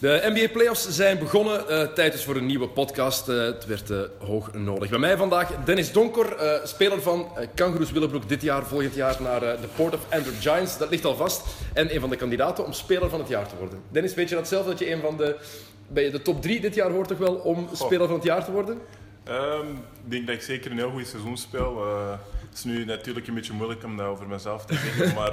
[0.00, 1.68] De NBA Playoffs zijn begonnen.
[1.68, 3.28] Eh tijd is voor een nieuwe podcast.
[3.28, 4.90] Eh, het werd eh, hoog nodig.
[4.90, 9.40] Bij mij vandaag Dennis Donker, speler van uh, Kangaroos Willebroek dit jaar, volgend jaar naar
[9.40, 10.78] de Port of Andrew Giants.
[10.78, 11.42] Dat ligt al vast.
[11.72, 13.80] En een van de kandidaten om speler van het jaar te worden.
[13.90, 15.36] Dennis, weet je dat zelf dat je een van de,
[15.88, 18.44] bij je de top drie dit jaar hoort toch wel om speler van het jaar
[18.44, 18.78] te worden?
[19.24, 19.66] Ehm,
[20.04, 21.86] ik denk dat ik zeker een heel goed seizoen speel.
[21.86, 22.10] Eh,
[22.48, 25.32] het is nu natuurlijk een beetje moeilijk om dat over mezelf te zeggen, maar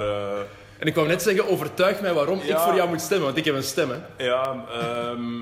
[0.78, 2.64] En ik wou net zeggen, overtuig mij waarom ik Ja.
[2.64, 3.90] voor jou moet stemmen, want ik heb een stem.
[3.90, 4.24] Hè.
[4.24, 5.38] ja, ehm,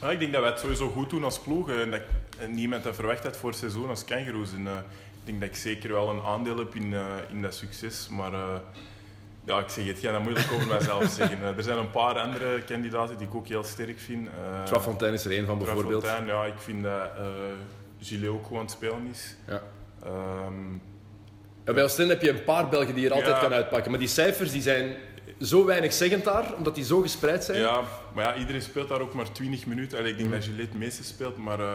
[0.00, 2.82] ja, ik denk dat wij het sowieso goed doen als ploeg en dat ik niemand
[2.84, 4.52] dat verwacht had voor het seizoen als Kangaroos.
[4.52, 4.72] En, eh,
[5.20, 8.32] ik denk dat ik zeker wel een aandeel heb in, eh, in dat succes, maar
[8.32, 8.54] eh,
[9.44, 11.38] ja, ik zeg het, ga dat moeilijk over mezelf zeggen.
[11.42, 14.26] Eh, er zijn een paar andere kandidaten die ik ook heel sterk vind.
[14.28, 16.04] Uh, Trafontaine is er één van bijvoorbeeld.
[16.26, 17.24] ja, ik vind dat eh
[18.00, 19.36] Gilles ook gewoon aan het spelen is.
[19.46, 19.62] Ja.
[20.04, 20.54] Ehm,
[21.66, 23.90] Ja, bij Oostende heb je een paar Belgen die je er altijd kan uitpakken.
[23.90, 24.94] Maar die cijfers die zijn
[25.40, 27.58] zo weinig zeggend daar, omdat die zo gespreid zijn.
[27.60, 27.80] Ja,
[28.14, 29.98] maar ja, iedereen speelt daar ook maar 20 minuten.
[29.98, 31.66] Allee, ik denk dat Gilles het meeste speelt, maar eh,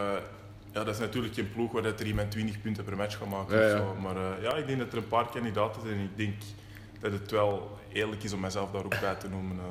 [0.72, 3.28] ja, dat is natuurlijk geen ploeg waar dat er iemand 20 punten per match gaat
[3.28, 3.58] maken.
[3.58, 3.96] Ja, of zo.
[4.02, 5.98] Maar eh, ja, ik denk dat er een paar kandidaten zijn.
[6.00, 6.34] Ik denk
[7.00, 9.56] dat het wel eerlijk is om mezelf daar ook bij te noemen.
[9.58, 9.64] eh.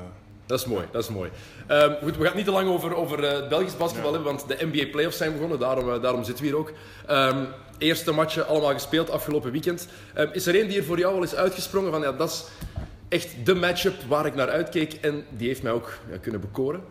[0.46, 1.30] Dat is mooi, dat is mooi.
[1.66, 4.16] Ehm, goed, we gaan het niet te lang over, over Belgisch basketbal Ja.
[4.16, 6.72] hebben, want de NBA Playoffs zijn begonnen, daarom, daarom zitten we hier ook.
[7.06, 7.44] Ehm,
[7.82, 9.88] eerste matchen allemaal gespeeld afgelopen weekend.
[10.14, 12.44] Ehm, is er één die er voor jou al is uitgesprongen van ja, dat is
[13.08, 16.84] echt de matchup waar ik naar uitkeek en die heeft mij ook ja, kunnen bekoren?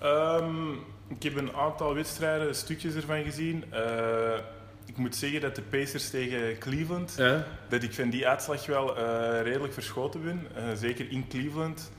[0.00, 0.72] Ehm,
[1.08, 3.64] ik heb een aantal wedstrijden, stukjes ervan gezien.
[3.70, 4.38] Eh,
[4.86, 7.46] ik moet zeggen dat de Pacers tegen Cleveland, Ja?
[7.68, 10.46] dat ik van die uitslag wel eh, redelijk verschoten ben.
[10.54, 11.90] Eh, zeker in Cleveland.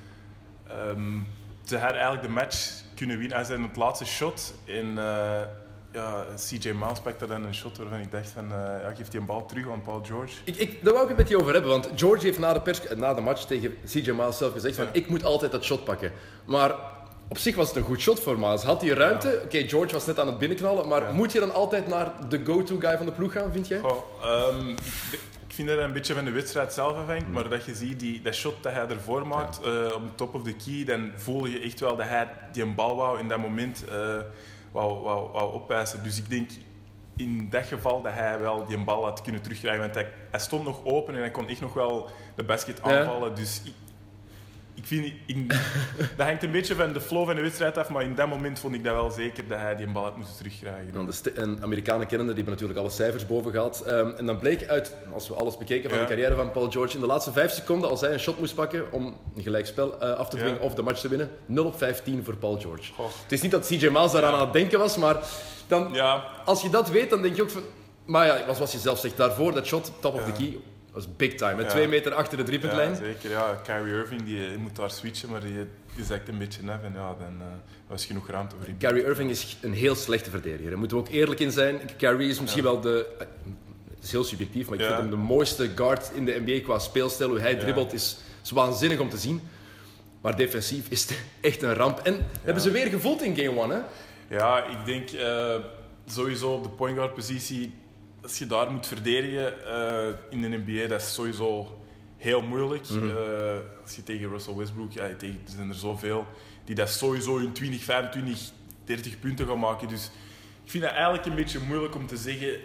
[0.68, 1.20] Ehm,
[1.64, 4.54] ze hadden eigenlijk de match kunnen winnen hij het laatste shot.
[4.66, 4.98] En
[5.92, 9.22] ja, CJ Miles pakte dan een shot waarvan ik dacht van, eh ja, geeft hij
[9.22, 10.34] een bal terug aan Paul George.
[10.44, 12.62] Ik, ik, daar wou ik het met je over hebben, want George heeft na de,
[12.62, 14.92] pers, na de match tegen CJ Miles zelf gezegd van Ja.
[14.94, 16.12] ik moet altijd dat shot pakken.
[16.46, 16.76] Maar
[17.28, 18.64] op zich was het een goed shot voor Miles.
[18.64, 19.42] Had hij ruimte?
[19.44, 22.78] Oké, George was net aan het binnenknallen, maar moet je dan altijd naar de go-to
[22.80, 23.80] guy van de ploeg gaan, vind jij?
[23.80, 24.70] Goh, ehm,
[25.12, 28.22] ik, vind dat een beetje van de wedstrijd zelf afhangt, maar dat je ziet die,
[28.22, 31.46] dat shot dat hij ervoor maakt eh, op de top of the key, dan voel
[31.46, 34.18] je echt wel dat hij die een bal wou in dat moment eh
[34.72, 36.04] wou, wou, wou opeisen.
[36.04, 36.50] Dus ik denk
[37.16, 40.64] in dat geval dat hij wel die bal had kunnen terugkrijgen, want hij, hij stond
[40.64, 43.00] nog open en hij kon echt nog wel de basket Ja.
[43.00, 43.36] aanvallen.
[43.36, 43.74] Dus ik,
[44.82, 45.14] ik vind,
[46.18, 48.60] dat hangt een beetje van de flow van de wedstrijd af, maar in dat moment
[48.60, 51.12] vond ik dat wel zeker dat hij die een bal had moeten terugkrijgen.
[51.24, 53.82] De en Amerikanen kennende, die hebben natuurlijk alle cijfers boven gehad.
[53.86, 56.06] Ehm, en dan bleek uit, als we alles bekeken van Ja.
[56.06, 58.56] de carrière van Paul George, in de laatste vijf seconden, als hij een shot moest
[58.56, 60.66] pakken om een gelijkspel eh, af te dwingen Ja.
[60.66, 62.92] of de match te winnen, 0 op 15 voor Paul George.
[63.24, 65.18] Het is niet dat CJ Miles daaraan aan het denken was, maar
[65.68, 65.96] dan,
[66.46, 67.62] als je dat weet, dan denk je ook van...
[68.06, 70.58] Maar ja, zoals je zelf zegt, daarvoor, dat shot, top of the key,
[70.92, 71.56] was big time.
[71.56, 72.90] Met twee meter achter de driepuntlijn.
[72.90, 73.30] Ja, zeker.
[73.30, 75.54] Ja, Kyrie Irving die, die moet daar switchen, maar die,
[75.96, 77.46] die zakt een beetje af en ja, dan eh,
[77.88, 78.78] was genoeg ruimte voor hem.
[78.78, 80.70] Kyrie Irving is een heel slechte verdediger.
[80.70, 81.80] Daar moeten we ook eerlijk in zijn.
[81.98, 83.06] Kyrie is misschien wel de...
[83.96, 86.80] Het is heel subjectief, maar ik vind hem de mooiste guard in de NBA qua
[86.80, 87.30] speelstijl.
[87.30, 89.42] Hoe hij dribbelt is, is waanzinnig om te zien.
[90.22, 92.00] Maar defensief is het echt een ramp.
[92.00, 93.80] En hebben ze weer gevoeld in game one, hè?
[94.36, 95.56] Ja, ik denk eh,
[96.06, 97.74] sowieso op de point guard positie,
[98.22, 101.82] als je daar moet verdedigen eh, in de NBA, dat is sowieso
[102.18, 102.90] heel moeilijk.
[102.90, 103.10] Mhm.
[103.10, 103.16] Eh,
[103.82, 106.28] als je tegen Russell Westbrook, ja, tegen, er zijn er zoveel
[106.66, 108.52] die dat sowieso in 20, 25,
[108.84, 109.88] 30 punten gaan maken.
[109.88, 110.12] Dus
[110.64, 112.60] ik vind het eigenlijk een beetje moeilijk om te zeggen.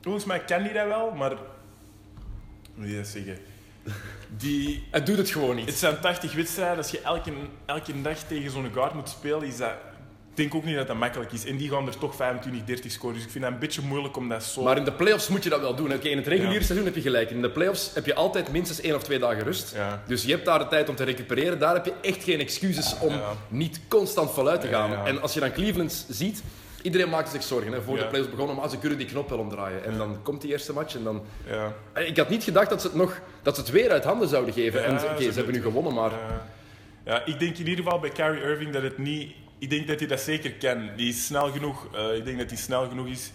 [0.00, 1.30] Volgens mij kan hij dat wel, maar.
[1.30, 1.40] Hoe
[2.74, 3.38] moet je dat zeggen?
[4.36, 5.66] Die, Hij doet het gewoon niet.
[5.66, 6.76] het zijn 80 wedstrijden.
[6.76, 7.32] Als je elke,
[7.66, 9.74] elke dag tegen zo'n guard moet spelen, is dat...
[10.34, 11.44] Ik denk ook niet dat dat makkelijk is.
[11.46, 13.14] En die gaan er toch 25, 30 scoren.
[13.16, 14.62] Dus ik vind dat een beetje moeilijk om dat zo...
[14.62, 15.92] Maar in de playoffs moet je dat wel doen.
[15.92, 16.64] Oké, in het reguliere Ja.
[16.64, 17.30] seizoen heb je gelijk.
[17.30, 19.72] In de playoffs heb je altijd minstens één of twee dagen rust.
[19.74, 20.02] Ja.
[20.06, 21.58] Dus je hebt daar de tijd om te recupereren.
[21.58, 23.32] Daar heb je echt geen excuses om Ja.
[23.48, 25.06] niet constant voluit te gaan.
[25.06, 26.42] En als je dan Cleveland ziet,
[26.82, 27.72] iedereen maakte zich zorgen.
[27.72, 29.84] Hè, voor de playoffs begonnen, maar ze kunnen die knop wel omdraaien.
[29.84, 31.22] En dan komt die eerste match en dan...
[31.46, 31.72] Ja.
[32.00, 34.54] Ik had niet gedacht dat ze het, nog, dat ze het weer uit handen zouden
[34.54, 34.84] geven.
[34.84, 36.10] En oké, ze ze, hebben nu gewonnen, maar...
[37.04, 39.32] Ja, ik denk in ieder geval bij Kyrie Irving dat het niet...
[39.62, 40.90] Ik denk dat hij dat zeker kan.
[40.96, 41.86] Die is snel genoeg.
[41.94, 43.32] Eh, ik denk dat hij snel genoeg is.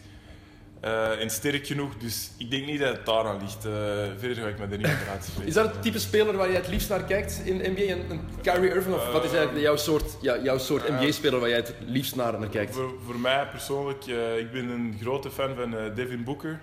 [0.81, 1.97] eh, en sterk genoeg.
[1.97, 3.65] Dus ik denk niet dat het daar aan ligt.
[3.65, 3.71] Eh,
[4.19, 5.47] verder ga ik me er niet over uitspreken.
[5.47, 7.81] Is dat het type speler waar je het liefst naar kijkt in de NBA?
[7.91, 8.95] Een, een Kyrie Irving?
[8.95, 12.39] Of wat is eigenlijk jouw soort, ja, jouw soort NBA-speler waar jij het liefst naar,
[12.39, 12.73] naar kijkt?
[12.75, 14.05] Voor, voor mij persoonlijk,
[14.39, 16.59] ik ben een grote fan van Devin Booker.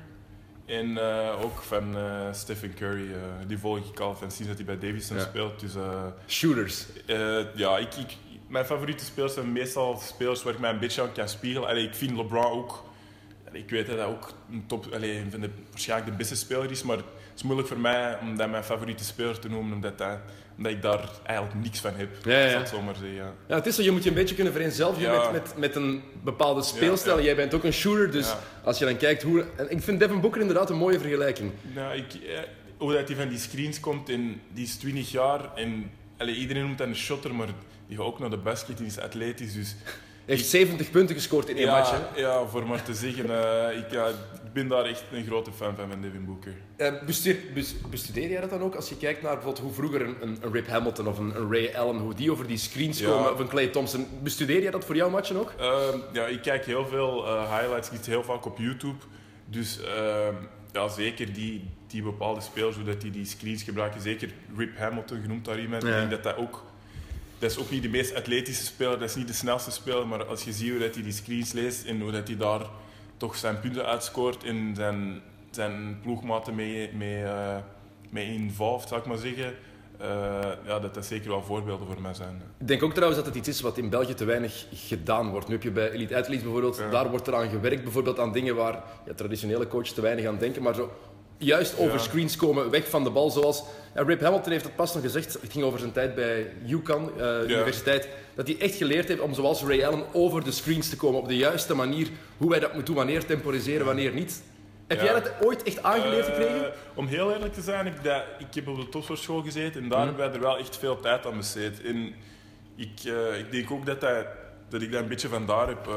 [0.67, 0.99] En
[1.43, 1.97] ook van
[2.33, 3.07] Stephen Curry,
[3.47, 5.23] die volg ik al van sinds dat hij bij Davidson Ja.
[5.23, 5.61] speelt.
[5.61, 5.73] Dus
[6.29, 6.85] Shooters.
[7.55, 8.17] ja, ik, ik,
[8.55, 11.69] mijn favoriete spelers zijn meestal spelers waar ik mij een beetje aan kan spiegelen.
[11.69, 12.85] Allee, ik vind LeBron ook,
[13.49, 16.71] allee, ik weet dat hij ook een top, allee, van de, waarschijnlijk de beste speler
[16.71, 17.05] is, maar het
[17.37, 20.19] is moeilijk voor mij om dat mijn favoriete speler te noemen, omdat, dat,
[20.57, 22.09] omdat ik daar eigenlijk niks van heb.
[22.25, 23.15] Ja, zo maar zeggen.
[23.15, 23.33] Ja.
[23.49, 25.31] Ja, het is zo, je moet je een beetje kunnen vereenzelvigen Ja.
[25.31, 27.23] met, met, met een bepaalde speelstijl.
[27.23, 28.35] Jij bent ook een shooter, dus
[28.65, 29.45] als je dan kijkt hoe...
[29.57, 31.51] En ik vind Devin Booker inderdaad een mooie vergelijking.
[31.75, 32.39] Nou, ik, eh,
[32.77, 36.65] hoe dat hij van die screens komt, en die is 20 jaar en allee, iedereen
[36.65, 37.49] noemt hem een shotter, maar
[37.87, 39.77] die gaat ook naar de basket, die is atletisch, dus...
[40.25, 41.91] Hij heeft 70 punten gescoord in één ja, match.
[41.91, 42.21] Hè.
[42.21, 45.77] ja, voor maar te zeggen, eh, ik, ja, ik ben daar echt een grote fan
[45.77, 46.55] van, van Devin Booker.
[46.77, 50.01] Eh, bestudeer, bes- bestudeer jij dat dan ook als je kijkt naar bijvoorbeeld hoe vroeger
[50.03, 53.07] een, een, Rip Hamilton of een, een Ray Allen, hoe die over die screens Ja.
[53.09, 54.07] komen, of een Clay Thompson.
[54.23, 55.53] Bestudeer jij dat voor jouw matchen ook?
[55.59, 59.05] Ehm, ja, ik kijk heel veel eh, highlights, ik heel vaak op YouTube.
[59.47, 60.35] Dus ehm,
[60.73, 64.01] ja, zeker die, die bepaalde spelers, hoe dat die, die screens gebruiken.
[64.01, 65.83] Zeker Rip Hamilton genoemd daar iemand.
[65.85, 66.65] Ik denk dat dat ook...
[67.39, 70.25] Dat is ook niet de meest atletische speler, dat is niet de snelste speler, maar
[70.25, 72.61] als je ziet hoe dat hij die screens leest en hoe dat hij daar
[73.17, 75.21] toch zijn punten uitscoort en zijn,
[75.51, 77.57] zijn ploegmaten mee, mee, eh,
[78.11, 79.55] mee involved, zou ik maar zeggen,
[79.99, 80.09] eh,
[80.67, 82.43] ja, dat dat zeker wel voorbeelden voor mij zijn.
[82.61, 85.47] Ik denk ook trouwens dat het iets is wat in België te weinig gedaan wordt.
[85.49, 86.91] Nu heb je bij Elite Athletes bijvoorbeeld, Ja.
[86.91, 90.63] daar wordt eraan gewerkt, bijvoorbeeld aan dingen waar ja, traditionele coaches te weinig aan denken,
[90.63, 90.91] maar zo
[91.39, 92.03] juist over Ja.
[92.03, 93.63] screens komen, weg van de bal, zoals
[93.95, 97.11] ja, Rip Hamilton heeft het pas nog gezegd, het ging over zijn tijd bij UConn,
[97.19, 100.97] eh, universiteit, dat hij echt geleerd heeft om zoals Ray Allen over de screens te
[100.97, 104.43] komen op de juiste manier, hoe wij dat moeten doen, wanneer temporiseren, wanneer niet.
[104.87, 106.65] Heb jij dat ooit echt aangeleerd gekregen?
[106.67, 109.89] Eh, om heel eerlijk te zijn, ik, dat, ik heb op de topsportschool gezeten en
[109.89, 110.09] daar Mhm.
[110.09, 111.83] hebben wij er wel echt veel tijd aan besteed.
[111.83, 112.15] En
[112.77, 114.27] ik, eh, ik denk ook dat, dat,
[114.69, 115.89] dat ik dat een beetje vandaar heb,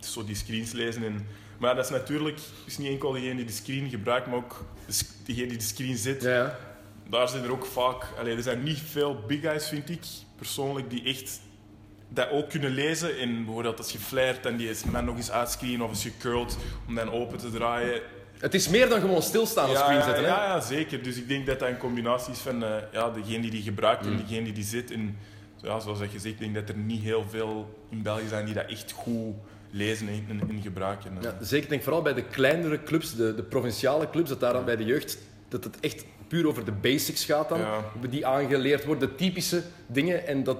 [0.00, 1.04] zo die screens lezen.
[1.04, 1.26] En,
[1.62, 4.64] maar dat is natuurlijk is niet enkel degene die de screen gebruikt, maar ook
[5.26, 6.22] degene die de screen zit.
[6.22, 6.56] Ja, ja.
[7.10, 10.04] Daar zijn er ook vaak, allee, er zijn niet veel big guys, vind ik,
[10.36, 11.40] persoonlijk, die echt
[12.08, 13.18] dat ook kunnen lezen.
[13.18, 16.16] En bijvoorbeeld als je flaert en die is man nog eens uitscreenen of als je
[16.18, 18.00] curlt om dan open te draaien.
[18.38, 20.24] Het is meer dan gewoon stilstaan op screen zetten.
[20.24, 20.30] Hè?
[20.30, 21.02] Ja, ja, zeker.
[21.02, 24.04] Dus ik denk dat dat een combinatie is van eh, ja, degene die die gebruikt
[24.04, 24.10] Mm.
[24.10, 24.90] en degene die die zit.
[24.90, 25.18] En
[25.62, 28.54] ja, zoals dat gezegd, ik denk dat er niet heel veel in België zijn die
[28.54, 29.34] dat echt goed
[29.74, 31.10] lezen en, en, en gebruiken.
[31.20, 31.64] Ja, zeker.
[31.64, 34.76] Ik denk vooral bij de kleinere clubs, de, de provinciale clubs, dat daar dan bij
[34.76, 37.58] de jeugd dat het echt puur over de basics gaat dan.
[37.60, 37.84] Ja.
[38.10, 40.26] Die aangeleerd worden, de typische dingen.
[40.26, 40.58] En dat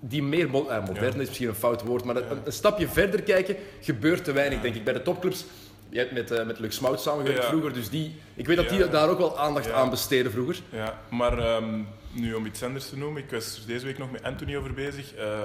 [0.00, 1.08] die meer mo- eh, modern Ja.
[1.20, 4.74] is misschien een fout woord, maar een, een stapje verder kijken gebeurt te weinig, denk
[4.74, 4.84] ik.
[4.84, 5.44] Bij de topclubs,
[5.88, 8.88] je hebt met, eh, met Lux Mout samengewerkt vroeger, dus die, ik weet dat die
[8.88, 10.60] daar ook wel aandacht aan besteden vroeger.
[10.70, 11.80] Ja, maar ehm,
[12.12, 14.72] nu om iets anders te noemen, ik was er deze week nog met Anthony over
[14.74, 15.14] bezig.
[15.14, 15.44] Eh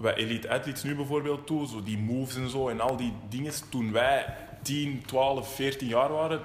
[0.00, 3.52] wat Elite Athletes nu bijvoorbeeld doen, zo die moves en zo en al die dingen,
[3.68, 6.40] toen wij 10, 12, 14 jaar waren.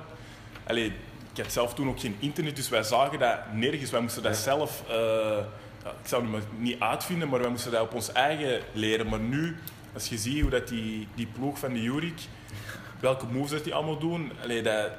[0.63, 0.85] Allee,
[1.33, 3.91] ik had zelf toen ook geen internet, dus wij zagen dat nergens.
[3.91, 4.83] Wij moesten dat zelf,
[5.83, 9.09] ja, ik zou het maar niet uitvinden, maar wij moesten dat op ons eigen leren.
[9.09, 9.57] Maar nu,
[9.93, 12.21] als je ziet hoe dat die, die ploeg van de Jurik,
[12.99, 14.91] welke moves dat die allemaal doen, allee, dat,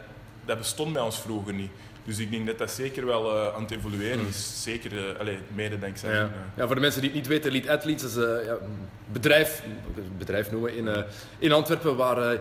[0.44, 1.70] dat bestond bij ons vroeger niet.
[2.06, 4.62] Dus ik denk dat dat zeker wel eh, aan het evolueren is.
[4.62, 6.22] Zeker, eh allee, mede dankzij Ja.
[6.22, 6.28] eh.
[6.56, 9.62] ja, voor de mensen die het niet weten, Elite Athletes is eh, ja, een bedrijf,
[9.96, 11.04] een bedrijf noemen, in,
[11.38, 12.38] in Antwerpen waar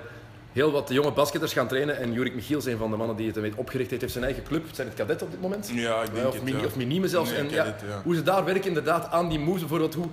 [0.51, 1.97] heel wat jonge basketters gaan trainen.
[1.97, 4.43] En Jurik Michiels, een van de mannen die het ermee opgericht heeft, heeft zijn eigen
[4.43, 4.65] club.
[4.71, 5.71] Zijn het kadet op dit moment?
[5.73, 6.65] Ja, ik denk of, het, ja.
[6.65, 7.29] of minime zelfs.
[7.29, 7.75] Nee, en, ja.
[8.03, 9.59] Hoe ze daar werken inderdaad aan die moves.
[9.59, 10.07] Bijvoorbeeld hoe,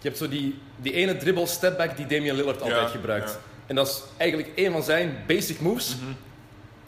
[0.00, 3.26] je hebt zo die, die ene dribble stepback die Damian Lillard altijd gebruikt.
[3.30, 3.38] Mhm.
[3.66, 5.96] En dat is eigenlijk een van zijn basic moves.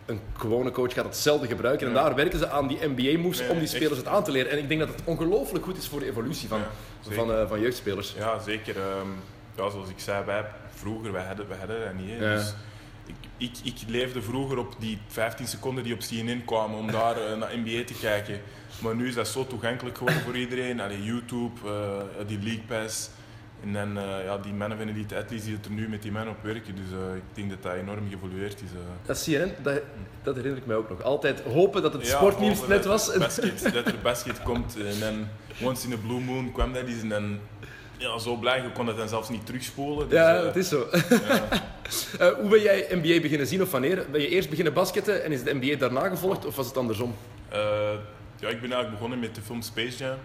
[0.06, 1.86] Een gewone coach gaat hetzelfde gebruiken.
[1.86, 3.70] En daar werken ze aan die NBA-moves om die echt.
[3.70, 4.50] spelers het aan te leren.
[4.50, 6.60] En ik denk dat het ongelooflijk goed is voor de evolutie van,
[7.00, 8.14] van, eh, van jeugdspelers.
[8.18, 8.76] Ja, zeker.
[8.76, 9.08] Ehm,
[9.56, 10.44] ja, zoals ik zei, wij,
[10.74, 12.18] vroeger, wij hadden, wij hadden dat niet.
[12.18, 12.54] Dus
[13.06, 17.16] ik, ik, ik leefde vroeger op die 15 seconden die op CNN kwamen om daar
[17.16, 18.40] eh, naar NBA te kijken.
[18.80, 20.80] Maar nu is dat zo toegankelijk geworden voor iedereen.
[20.80, 23.10] Allee, YouTube, eh, die League Pass.
[23.64, 26.34] En dan eh, ja, die mannen van Elite Athletes die er nu met die mannen
[26.34, 26.74] op werken.
[26.74, 28.70] Dus eh, ik denk dat dat enorm geëvolueerd is.
[28.72, 29.06] eh.
[29.06, 29.80] Dat CNN, dat,
[30.22, 31.02] dat herinner ik mij ook nog.
[31.02, 33.16] Altijd hopen dat het Ja, sportnieuws net dat was.
[33.18, 34.76] Basket, dat er basket komt.
[34.76, 35.26] En dan
[35.68, 37.02] once in a blue moon kwam dat eens.
[37.02, 37.38] En dan
[37.96, 40.08] ja, zo blij, je kon het dan zelfs niet terugspoelen.
[40.08, 40.86] Dus, Ja, het is zo.
[42.18, 42.34] ja.
[42.40, 44.04] Hoe ben jij NBA beginnen zien of wanneer?
[44.10, 47.14] Ben je eerst beginnen basketten en is de NBA daarna gevolgd of was het andersom?
[47.50, 50.16] Ja, ik ben eigenlijk begonnen met de film Space Jam.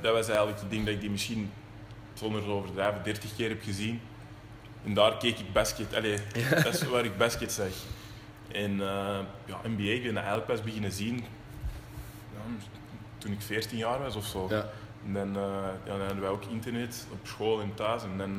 [0.00, 1.50] Dat was eigenlijk het ding dat ik die misschien,
[2.18, 4.00] zonder te overdrijven, 30 keer heb gezien.
[4.84, 5.94] En daar keek ik basket.
[5.94, 6.18] Allee,
[6.50, 7.72] dat is waar ik basket zag.
[8.52, 11.16] En eh, ja, NBA, ik ben dat eigenlijk pas beginnen zien
[12.32, 12.66] ja,
[13.18, 14.46] toen ik 14 jaar was of zo.
[14.48, 14.68] Ja.
[15.06, 15.42] En dan, eh,
[15.84, 18.02] ja, dan hadden wij ook internet op school en thuis.
[18.02, 18.34] En dan,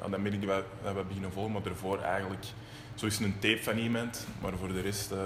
[0.00, 2.44] ja, dan ben ik dat, dat we beginnen volgen, maar daarvoor eigenlijk
[2.94, 4.26] zo is een tape van iemand.
[4.40, 5.18] Maar voor de rest uh,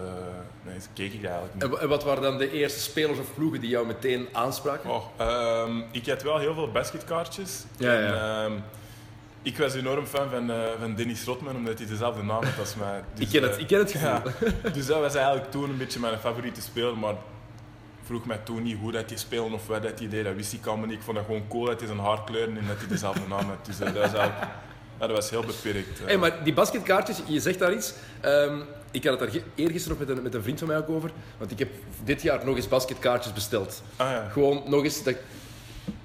[0.63, 1.63] nee, keek ik eigenlijk niet.
[1.63, 4.91] En, en wat waren dan de eerste spelers of ploegen die jou meteen aanspraken?
[4.91, 7.65] Oh, ehm, ik had wel heel veel basketkaartjes.
[7.77, 8.07] Ja, ja.
[8.07, 8.61] En, ehm,
[9.43, 12.75] ik was enorm fan van, eh, van Dennis Rodman, omdat hij dezelfde naam had als
[12.75, 13.03] mij.
[13.15, 14.23] Dus, ik, ken het, eh, ik ken het ja.
[14.73, 17.15] dus dat was eigenlijk toen een beetje mijn favoriete speler, maar
[18.05, 20.25] vroeg mij toen niet hoe dat hij speelde of wat dat hij deed.
[20.25, 20.97] Dat wist ik allemaal niet.
[20.97, 23.49] Ik vond het gewoon cool dat hij zijn haar kleurde en dat hij dezelfde naam
[23.49, 23.67] had.
[23.67, 24.51] Dus eh, dat, was eigenlijk,
[25.07, 26.01] dat was heel beperkt.
[26.01, 26.07] eh.
[26.07, 27.95] Hey, maar die basketkaartjes, je zegt daar iets.
[28.21, 28.59] Ehm,
[28.91, 31.11] ik had het daar eergisteren nog met een, met een vriend van mij ook over.
[31.39, 31.69] Want ik heb
[32.05, 33.83] dit jaar nog eens basketkaartjes besteld.
[33.97, 34.29] Ah ja.
[34.29, 35.03] Gewoon nog eens.
[35.03, 35.15] Dat...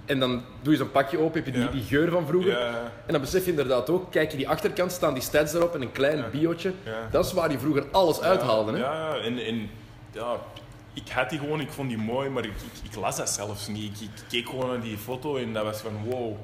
[0.05, 1.71] En dan doe je zo'n pakje open, heb je die, Ja.
[1.71, 2.51] die geur van vroeger.
[2.51, 2.91] Ja.
[3.05, 5.81] En dan besef je inderdaad ook, kijk je die achterkant, staan die stats erop en
[5.81, 6.73] een klein biootje.
[6.83, 7.07] Ja.
[7.12, 8.71] Dat is waar je vroeger alles uithaalde.
[8.71, 8.77] Hè?
[8.77, 9.21] Ja, ja.
[9.21, 9.69] En, en,
[10.12, 10.35] ja,
[10.93, 13.67] ik had die gewoon, ik vond die mooi, maar ik, ik, ik las dat zelfs
[13.67, 14.01] niet.
[14.01, 16.35] Ik, ik keek gewoon naar die foto en dat was van wow.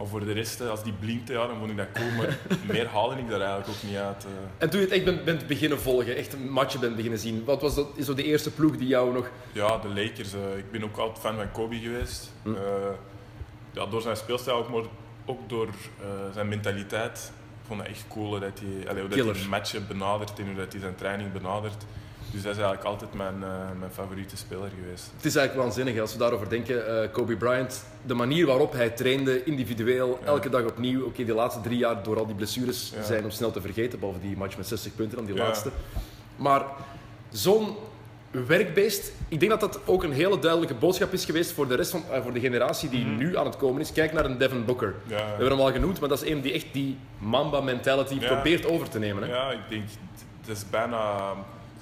[0.00, 2.10] Maar voor de rest, als die blinkte, ja, dan vond ik dat cool.
[2.18, 2.38] Maar
[2.68, 4.24] meer haalde ik daar eigenlijk ook niet uit.
[4.24, 4.30] eh.
[4.58, 7.44] En toen je het echt bent, bent beginnen volgen, echt een matje bent beginnen zien.
[7.44, 9.30] Wat was dat, is de eerste ploeg die jou nog...
[9.52, 10.32] Ja, de Lakers.
[10.32, 12.32] eh, ik ben ook altijd fan van Kobe geweest.
[12.42, 12.54] Hm.
[12.54, 12.62] Eh,
[13.72, 14.82] ja, door zijn speelstijl, ook, maar
[15.24, 15.66] ook door
[16.00, 17.32] eh, zijn mentaliteit.
[17.60, 20.54] Ik vond het echt cool dat hij, allee, hoe dat hij matchen benadert en hoe
[20.54, 21.84] dat hij zijn training benadert.
[22.32, 25.10] Dus dat is eigenlijk altijd mijn, eh, mijn favoriete speler geweest.
[25.16, 27.02] Het is eigenlijk waanzinnig als we daarover denken.
[27.02, 30.26] eh, Kobe Bryant, de manier waarop hij trainde, individueel, Ja.
[30.26, 31.04] elke dag opnieuw.
[31.04, 33.02] Oké, die laatste drie jaar door al die blessures Ja.
[33.02, 33.98] zijn om snel te vergeten.
[33.98, 35.42] Behalve die match met 60 punten dan, die Ja.
[35.44, 35.70] laatste.
[36.36, 36.62] Maar
[37.30, 37.76] zo'n
[38.30, 41.90] werkbeest, ik denk dat dat ook een hele duidelijke boodschap is geweest voor de rest
[41.90, 43.92] van eh, voor de generatie die nu aan het komen is.
[43.92, 44.94] Kijk naar een Devin Booker.
[45.04, 45.14] Mhm.
[45.14, 48.88] We hebben hem al genoemd, maar dat is een die echt die Mamba-mentality probeert over
[48.88, 49.22] te nemen.
[49.22, 49.28] Hè?
[49.28, 49.84] Ja, ik denk,
[50.40, 51.32] het is bijna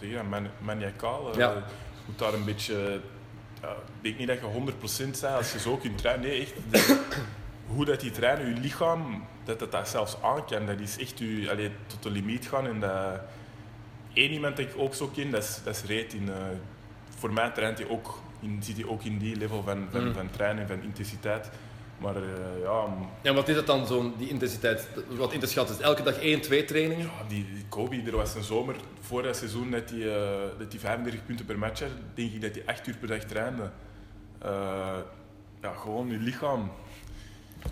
[0.00, 1.30] zeg je, dat, man- maniacaal.
[1.32, 1.38] eh.
[1.38, 1.52] Ja.
[1.52, 1.62] Je
[2.06, 3.00] moet daar een beetje...
[3.62, 6.26] ja, ik denk niet dat je 100% bent als je zo kunt trainen.
[6.28, 6.54] Nee, echt.
[6.70, 7.04] de-
[7.74, 10.66] hoe dat die trainen, je lichaam, dat het dat zelfs aan kan.
[10.66, 12.66] Dat is echt je, allee, tot de limiet gaan.
[12.66, 13.20] En dat,
[14.12, 16.14] één iemand dat ik ook zo ken, dat is, dat is Reet.
[16.14, 16.34] In, eh,
[17.18, 20.14] voor mij traint hij ook, in, zit hij ook in die level van, van, Mm.
[20.14, 21.50] van trainen, van intensiteit.
[21.98, 22.22] Maar eh,
[22.62, 22.84] ja,
[23.22, 24.88] Ja, wat is het dan, zo'n, die intensiteit?
[25.08, 27.04] Wat in te schatten is elke dag één, twee trainingen?
[27.06, 30.66] Ja, die, die Kobe, er was een zomer voor dat seizoen dat hij, eh, dat
[30.72, 31.88] hij 35 punten per match had.
[32.14, 33.70] Denk ik dat hij 8 uur per dag trainde.
[34.38, 34.96] Eh,
[35.62, 36.70] ja, gewoon je lichaam.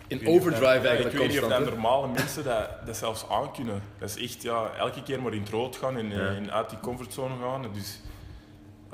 [0.06, 3.82] In overdrive dat- eigenlijk Ik weet niet of dat normale mensen dat, dat zelfs aankunnen.
[3.98, 6.26] Dat is echt ja, elke keer maar in het rood gaan en, Ja.
[6.28, 7.64] en uit die comfortzone gaan.
[7.72, 8.00] Dus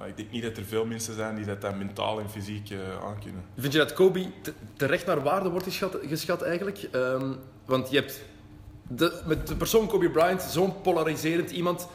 [0.07, 2.79] ik denk niet dat er veel mensen zijn die dat, dat mentaal en fysiek eh,
[3.05, 3.43] aankunnen.
[3.59, 6.89] Vind je dat Kobe te- terecht naar waarde wordt geschat, geschat eigenlijk?
[6.93, 7.33] Ehm,
[7.65, 8.23] want je hebt
[8.89, 11.89] de, met de persoon Kobe Bryant zo'n polariserend iemand.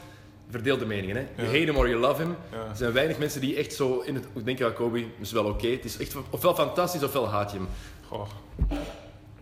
[0.49, 1.21] Verdeelde meningen, hè?
[1.35, 1.53] You Ja.
[1.59, 2.35] hate him or you love him.
[2.51, 2.57] Ja.
[2.69, 4.25] Er zijn weinig mensen die echt zo in het...
[4.35, 5.67] Ik denk, ja, Kobe is wel oké.
[5.67, 7.67] Het is echt ofwel fantastisch ofwel haat je hem.
[8.07, 8.27] Goh.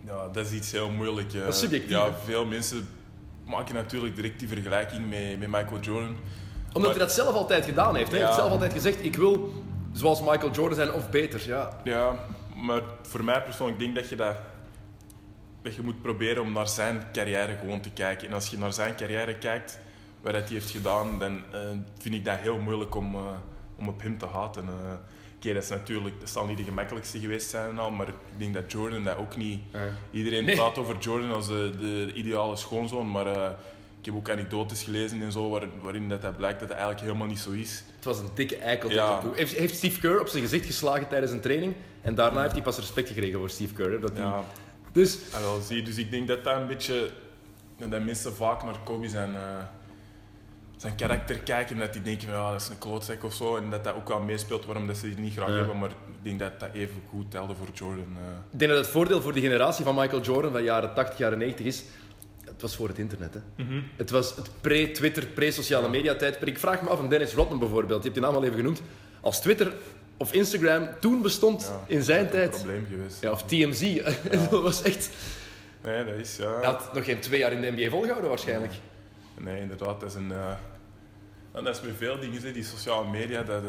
[0.06, 1.32] Ja, dat is iets heel moeilijk.
[1.34, 1.40] eh.
[1.40, 2.88] Dat is subjectief, Ja, veel mensen
[3.44, 6.16] maken natuurlijk direct die vergelijking met, met Michael Jordan.
[6.76, 8.10] Omdat hij dat zelf altijd gedaan heeft.
[8.10, 9.52] Hij heeft zelf altijd gezegd, ik wil
[9.92, 11.42] zoals Michael Jordan zijn of beter.
[11.46, 11.70] Ja.
[11.84, 12.14] Ja,
[12.54, 14.36] maar voor mij persoonlijk denk ik dat je dat,
[15.62, 18.28] dat je moet proberen om naar zijn carrière gewoon te kijken.
[18.28, 19.78] En als je naar zijn carrière kijkt,
[20.20, 21.60] wat dat hij heeft gedaan, dan eh,
[21.98, 23.20] vind ik dat heel moeilijk om, eh,
[23.78, 24.68] om op hem te haten.
[25.36, 28.14] Oké, dat is natuurlijk, dat zal niet de gemakkelijkste geweest zijn en al, maar ik
[28.36, 29.60] denk dat Jordan dat ook niet.
[30.10, 30.56] Iedereen Nee.
[30.56, 33.56] praat over Jordan als de, de ideale schoonzoon, maar
[34.10, 37.26] heb ook anekdotes gelezen en zo, waar, waarin dat, dat blijkt dat dat eigenlijk helemaal
[37.28, 37.82] niet zo is.
[37.96, 38.90] Het was een dikke eikel.
[38.90, 39.22] Ja.
[39.34, 41.74] Heeft, heeft Steve Kerr op zijn gezicht geslagen tijdens een training.
[42.02, 43.90] En daarna heeft hij pas respect gekregen voor Steve Kerr.
[43.90, 44.44] hè, Dat Ja,
[44.92, 45.82] Dus Ah, wel, zie, je.
[45.82, 47.10] dus ik denk dat dat een beetje...
[47.88, 49.40] Dat mensen vaak naar Kobe zijn, eh,
[50.76, 53.56] zijn karakter kijken en dat die denken van ja, dat is een klootzak of zo.
[53.56, 55.54] En dat dat ook wel meespeelt waarom dat ze die niet graag Ja.
[55.54, 55.78] hebben.
[55.78, 58.16] Maar ik denk dat dat even goed telde voor Jordan.
[58.16, 58.36] eh.
[58.52, 61.38] ik denk dat het voordeel voor die generatie van Michael Jordan van jaren 80, jaren
[61.38, 61.84] 90 is.
[62.56, 63.34] Het was voor het internet.
[63.34, 63.64] Hè.
[63.96, 66.50] Het was het pre-Twitter, pre-sociale media tijdperk.
[66.50, 68.82] Ik vraag me af, een Dennis Rodman bijvoorbeeld, je hebt die naam al even genoemd.
[69.20, 69.72] Als Twitter
[70.16, 72.50] of Instagram toen bestond Ja, in zijn een tijd.
[72.50, 73.20] probleem geweest.
[73.22, 74.02] Ja, of TMZ.
[74.50, 75.10] dat was echt.
[75.84, 76.54] Nee, dat is ja.
[76.56, 78.72] Hij had nog geen twee jaar in de NBA volgehouden waarschijnlijk.
[79.40, 80.00] Nee, inderdaad.
[80.00, 80.32] Dat is een...
[80.32, 80.52] eh,
[81.52, 83.62] dat is met veel dingen, die sociale media, dat...
[83.62, 83.68] eh,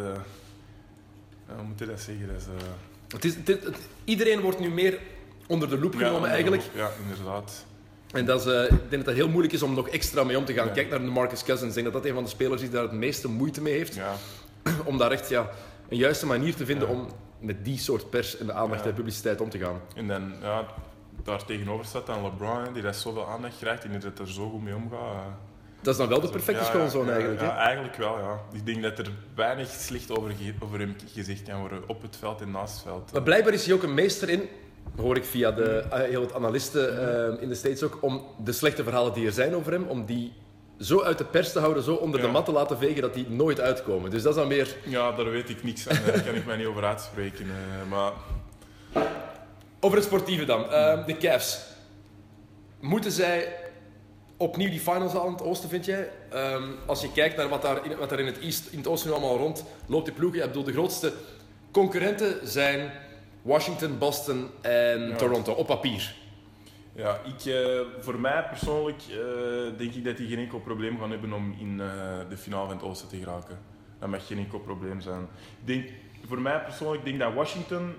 [1.47, 2.27] ja, hoe moet je dat zeggen?
[2.27, 2.67] Dat is, eh,
[3.07, 4.99] Het is, het- het- iedereen wordt nu meer
[5.47, 6.63] onder de loep ja, genomen eigenlijk.
[6.75, 7.65] Ja, inderdaad.
[8.13, 10.37] En dat is, eh, ik denk dat het heel moeilijk is om nog extra mee
[10.37, 10.67] om te gaan.
[10.67, 10.73] Ja.
[10.73, 11.69] Kijk naar de Marcus Cousins.
[11.75, 13.73] Ik denk dat dat een van de spelers is die daar het meeste moeite mee
[13.73, 13.95] heeft.
[13.95, 14.13] Ja,
[14.85, 15.49] Om daar echt ja,
[15.89, 16.93] een juiste manier te vinden Ja.
[16.93, 17.07] om
[17.39, 19.81] met die soort pers en de aandacht en publiciteit om te gaan.
[19.95, 20.65] En dan, ja,
[21.23, 24.49] daar tegenover staat dan LeBron, die dat zoveel aandacht krijgt en die dat er zo
[24.49, 24.99] goed mee omgaat.
[25.13, 25.31] eh.
[25.81, 27.41] Dat is dan wel de perfecte schoonzoon eigenlijk.
[27.41, 28.39] Ja, eigenlijk wel, ja.
[28.53, 32.41] Ik denk dat er weinig slecht over, over hem gezegd kan worden, op het veld
[32.41, 33.11] en naast het veld.
[33.13, 34.41] Maar blijkbaar is hij ook een meester in,
[34.97, 36.99] hoor ik via de, eh, heel wat analisten
[37.35, 40.05] eh, in de States ook, om de slechte verhalen die er zijn over hem, om
[40.05, 40.33] die
[40.79, 43.29] zo uit de pers te houden, zo onder de mat te laten vegen dat die
[43.29, 44.09] nooit uitkomen.
[44.11, 44.75] Dus dat is dan weer...
[44.83, 45.97] Ja, daar weet ik niks aan.
[46.05, 47.45] Daar kan ik mij niet over uitspreken.
[47.45, 48.11] eh, maar
[49.79, 50.71] Over het sportieve dan.
[50.71, 51.59] Eh, de Cavs.
[52.79, 53.55] Moeten zij
[54.37, 56.09] opnieuw die finals halen in het oosten, vind jij?
[56.29, 58.87] Ehm, als je kijkt naar wat daar in, wat daar in, het, East, in het
[58.87, 60.39] oosten nu allemaal rond loopt, die ploegen.
[60.41, 61.13] Ik bedoel, de grootste
[61.71, 62.91] concurrenten zijn
[63.47, 65.15] Washington, Boston en Ja.
[65.15, 66.15] Toronto, op papier.
[66.95, 71.11] ja, ik, eh, voor mij persoonlijk eh, denk ik dat die geen enkel probleem gaan
[71.11, 71.87] hebben om in eh,
[72.29, 73.59] de finale van het Oosten te geraken.
[73.99, 75.21] Dat mag geen enkel probleem zijn.
[75.21, 75.89] Ik denk,
[76.27, 77.93] voor mij persoonlijk denk ik dat Washington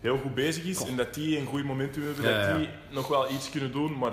[0.00, 2.48] heel goed bezig is en dat die een goed momentum hebben, Ja, ja.
[2.48, 4.12] dat die nog wel iets kunnen doen, maar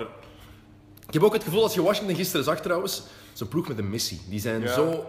[1.06, 3.02] Ik heb ook het gevoel, als je Washington gisteren zag trouwens,
[3.32, 4.20] zo'n ploeg met een missie.
[4.28, 4.72] Die zijn Ja.
[4.72, 5.04] zo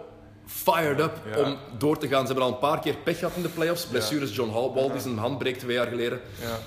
[0.46, 1.42] fired up Ja.
[1.44, 2.20] om door te gaan.
[2.22, 3.86] Ze hebben al een paar keer pech gehad in de playoffs.
[3.86, 6.20] Blessures, John Hallball die zijn hand breekt twee jaar geleden.
[6.42, 6.58] ja.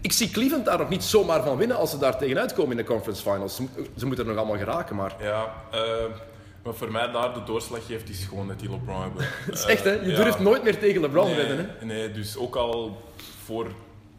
[0.00, 2.76] Ik zie Cleveland daar nog niet zomaar van winnen als ze daar tegenuit komen in
[2.76, 3.56] de conference finals.
[3.56, 5.16] Ze, mo- ze moeten er nog allemaal geraken, maar...
[5.20, 5.80] Ja, eh,
[6.64, 9.24] maar voor mij daar de doorslag geeft is gewoon dat die LeBron hebben.
[9.46, 9.90] Het is echt, hè?
[9.92, 11.84] Je Eh, durft nooit meer tegen LeBron nee, wedden, hè?
[11.84, 13.02] Nee, dus ook al
[13.44, 13.66] voor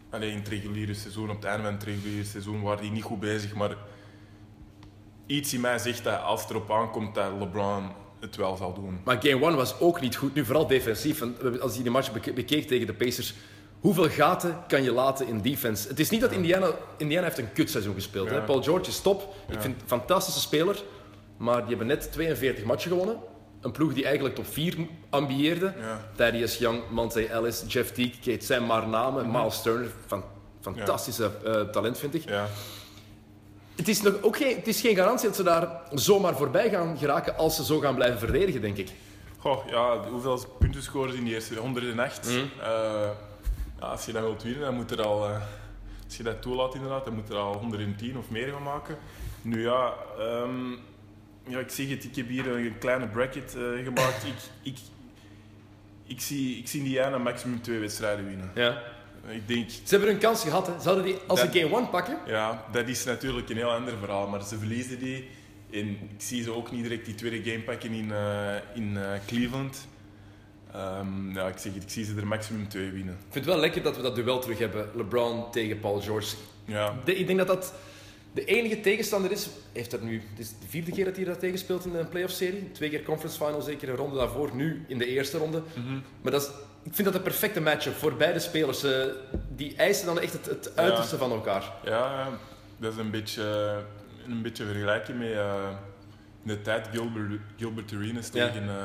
[0.09, 3.03] allee, in het reguliere seizoen, op het einde van het reguliere seizoen, waren die niet
[3.03, 3.53] goed bezig.
[3.53, 3.75] Maar
[5.25, 8.99] iets in mij zegt dat als het erop aankomt dat LeBron het wel zal doen.
[9.03, 11.23] Maar game 1 was ook niet goed, nu vooral defensief.
[11.61, 13.33] Als je die match beke- bekeek tegen de Pacers,
[13.79, 15.87] hoeveel gaten kan je laten in defense?
[15.87, 16.67] Het is niet dat Indiana...
[16.97, 18.29] Indiana heeft een kutseizoen gespeeld.
[18.29, 18.41] Hè?
[18.41, 19.21] Paul George is top.
[19.47, 19.61] Ik Ja.
[19.61, 20.83] vind het een fantastische speler.
[21.37, 23.17] Maar die hebben net 42 matchen gewonnen.
[23.61, 24.75] Een ploeg die eigenlijk top 4
[25.09, 25.73] ambieerde.
[25.79, 26.09] Ja.
[26.15, 28.33] Thaddeus Young, Monte Ellis, Jeff Teague.
[28.33, 29.31] Het zijn maar namen.
[29.31, 30.23] Miles Turner, fan,
[30.61, 32.23] fantastische eh, talent vind ik.
[33.75, 36.97] Het is, nog ook geen, het is geen garantie dat ze daar zomaar voorbij gaan
[36.97, 38.91] geraken als ze zo gaan blijven verdedigen, denk ik.
[39.37, 42.27] Goh, ja hoeveel punten scoren in die eerste 108?
[42.27, 42.37] Mhm.
[42.37, 43.09] Eh,
[43.79, 45.41] ja, als je dat wilt winnen, dan moet er al, eh,
[46.05, 48.97] als je dat toelaat inderdaad, dan moet er al 110 of meer gaan maken.
[49.41, 50.71] Nu ja, ehm,
[51.47, 54.23] ja ik zeg het, ik heb hier een kleine bracket eh, gemaakt.
[54.23, 54.77] ik, ik,
[56.05, 58.51] ik, zie, ik zie Indiana maximum twee wedstrijden winnen.
[58.55, 58.81] Ja.
[59.29, 60.67] Ik denk, Ze hebben hun kans gehad.
[60.67, 60.73] Hè.
[60.81, 63.71] Ze hadden die, als ze Dat- game 1 pakken, ja, dat is natuurlijk een heel
[63.71, 65.27] ander verhaal, maar ze verliezen die.
[65.71, 69.09] En ik zie ze ook niet direct die tweede game pakken in, eh, in eh,
[69.27, 69.87] Cleveland.
[70.73, 73.13] Ehm, ja, ik zeg het, ik zie ze er maximum twee winnen.
[73.13, 74.89] Ik vind het wel lekker dat we dat duel terug hebben.
[74.95, 76.35] LeBron tegen Paul George.
[76.65, 77.73] Ja, De- ik denk dat dat
[78.33, 79.47] de enige tegenstander is.
[79.71, 82.71] Heeft dat nu, het is de vierde keer dat hij dat tegenspeelt in de playoff-serie.
[82.71, 84.55] Twee keer conference final, zeker een ronde daarvoor.
[84.55, 85.61] Nu in de eerste ronde.
[86.21, 86.49] Maar dat is,
[86.85, 88.83] ik vind dat een perfecte matchup voor beide spelers.
[88.83, 88.91] Eh,
[89.55, 91.63] die eisen dan echt het, het uiterste van elkaar.
[91.83, 92.29] ja
[92.77, 93.43] dat is een beetje,
[94.27, 95.69] een beetje vergelijken met eh,
[96.43, 98.47] in de tijd Gilbert, Gilbert Arenas Ja.
[98.51, 98.75] tegen, eh,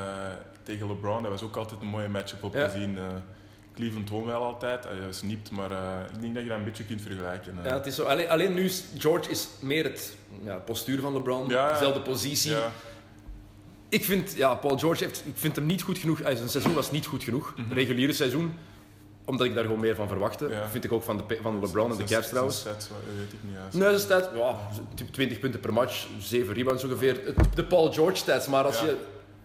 [0.63, 1.21] tegen LeBron.
[1.21, 2.67] Dat was ook altijd een mooie matchup op Ja.
[2.67, 2.97] te zien.
[2.97, 3.03] eh,
[3.75, 6.63] Cleveland won wel altijd, hij was niet, maar eh, ik denk dat je dat een
[6.63, 7.57] beetje kunt vergelijken.
[7.59, 7.65] eh.
[7.65, 11.13] Ja, het is zo, alleen, alleen nu is George is meer het ja, postuur van
[11.13, 11.47] LeBron.
[11.47, 12.55] Dezelfde positie.
[13.91, 16.17] Ja, Ik vind, ja, Paul George heeft, ik vind hem niet goed genoeg.
[16.23, 17.53] Zijn seizoen was niet goed genoeg.
[17.57, 18.53] Het reguliere seizoen.
[19.25, 20.45] Omdat ik daar gewoon meer van verwachtte.
[20.45, 20.53] Mhm.
[20.53, 20.69] Ja.
[20.69, 22.65] Vind ik ook van, de, van LeBron en de Cavs trouwens.
[22.65, 22.71] eh,
[23.17, 23.73] weet ik niet juist.
[23.77, 24.55] Nee, de stats, ja,
[24.95, 27.33] typ 20 punten per match, 7 rebounds ongeveer.
[27.55, 28.85] De Paul George stats, maar als, Ja.
[28.85, 28.95] je,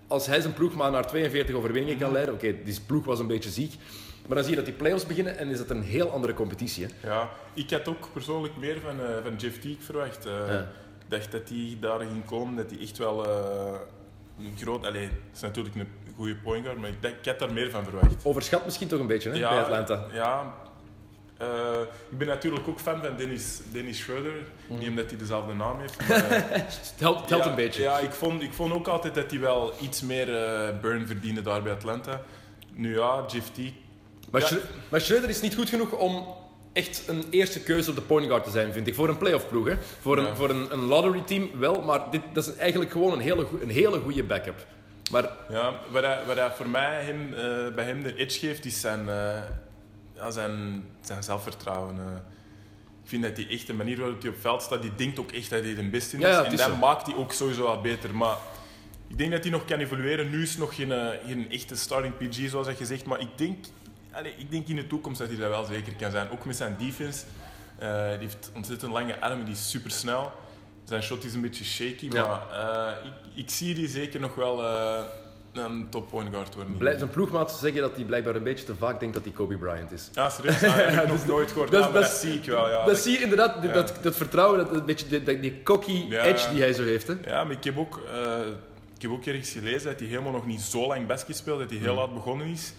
[0.06, 3.26] als hij zijn ploeg maar naar 42 overwinningen kan leiden, oké, die ploeg was een
[3.26, 3.74] beetje ziek.
[4.26, 6.86] Maar dan zie je dat die playoffs beginnen en is dat een heel andere competitie.
[7.00, 7.08] Hè?
[7.08, 10.26] Ja, ik had ook persoonlijk meer van, eh, van Jeff Teague verwacht.
[10.26, 10.58] Eh, Ja.
[11.04, 13.74] Ik dacht dat hij daar ging komen, dat hij echt wel eh,
[14.38, 14.86] een groot...
[14.86, 17.84] Allee, het is natuurlijk een goede point guard, maar ik, ik had daar meer van
[17.84, 18.24] verwacht.
[18.24, 20.06] Overschat misschien toch een beetje hè, bij Atlanta.
[20.12, 20.54] Ja.
[21.38, 24.32] Eh, ik ben natuurlijk ook fan van Dennis, Dennis Schroeder.
[24.68, 26.08] Niet omdat hij dezelfde naam heeft.
[26.08, 27.82] Maar, eh, Het helpt, het helpt ja, een beetje.
[27.82, 31.42] Ja, ik vond, ik vond ook altijd dat hij wel iets meer eh, burn verdiende
[31.42, 32.20] daar bij Atlanta.
[32.72, 33.74] Nu ja, Jeff Teague...
[34.30, 34.58] Maar,
[34.90, 34.98] Ja.
[34.98, 36.26] Schreuder is niet goed genoeg om
[36.76, 38.94] echt een eerste keuze op de point guard te zijn, vind ik.
[38.94, 39.66] Voor een playoff ploeg.
[39.66, 39.74] Hè.
[40.00, 40.34] Voor, een, Ja.
[40.34, 43.70] voor een, een lottery team wel, maar dit, dat is eigenlijk gewoon een hele, een
[43.70, 44.66] hele goede backup.
[45.10, 48.64] Maar Ja, wat hij, wat hij voor mij hem, eh, bij hem de edge geeft,
[48.64, 49.38] is zijn, eh,
[50.14, 51.96] ja, zijn, zijn zelfvertrouwen.
[51.98, 52.04] eh.
[53.02, 55.32] ik vind dat hij echt de manier waarop hij op veld staat, die denkt ook
[55.32, 56.22] echt dat hij de beste is.
[56.22, 56.76] Ja, en dat zo.
[56.76, 58.14] maakt hij ook sowieso wat beter.
[58.14, 58.36] Maar
[59.08, 60.30] ik denk dat hij nog kan evolueren.
[60.30, 60.92] Nu is nog geen,
[61.26, 63.04] geen echte starting PG, zoals dat gezegd.
[63.06, 63.64] Maar ik denk,
[64.16, 66.30] allee, ik denk in de toekomst dat hij dat wel zeker kan zijn.
[66.30, 67.24] Ook met zijn defense.
[67.78, 70.32] Eh, die heeft ontzettend lange armen, die is super snel.
[70.84, 72.26] Zijn shot is een beetje shaky, Ja.
[72.26, 72.42] maar
[73.00, 73.12] eh, ik,
[73.44, 75.02] ik zie die zeker nog wel eh,
[75.52, 76.76] een top point guard worden.
[76.76, 79.56] blij- zijn ploegmaat zeggen dat hij blijkbaar een beetje te vaak denkt dat hij Kobe
[79.56, 80.10] Bryant is.
[80.12, 80.54] Ja, serieus?
[80.54, 81.70] Ah, dat heb ik nog nooit gehoord.
[81.70, 82.84] dat is- Ja, maar dat zie ik wel, ja.
[82.84, 83.72] dat zie je inderdaad, Ja.
[83.72, 87.06] dat, dat vertrouwen, dat, beetje, die, die- cocky edge die hij zo heeft.
[87.06, 87.14] Hè.
[87.24, 88.00] Ja, maar ik heb ook,
[88.96, 91.70] ik heb ook ergens gelezen dat hij helemaal nog niet zo lang basket speelt, dat
[91.70, 92.72] hij heel laat begonnen is.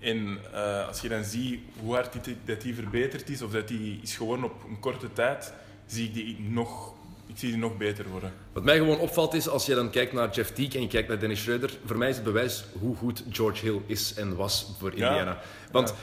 [0.00, 3.68] En eh, als je dan ziet hoe hard die, dat hij verbeterd is, of dat
[3.68, 5.52] hij is geworden op een korte tijd,
[5.86, 8.32] zie ik die nog ik zie die nog beter worden.
[8.52, 11.08] Wat mij gewoon opvalt is, als je dan kijkt naar Jeff Teague en je kijkt
[11.08, 14.66] naar Dennis Schroeder, voor mij is het bewijs hoe goed George Hill is en was
[14.78, 15.38] voor Indiana.
[15.72, 15.94] Want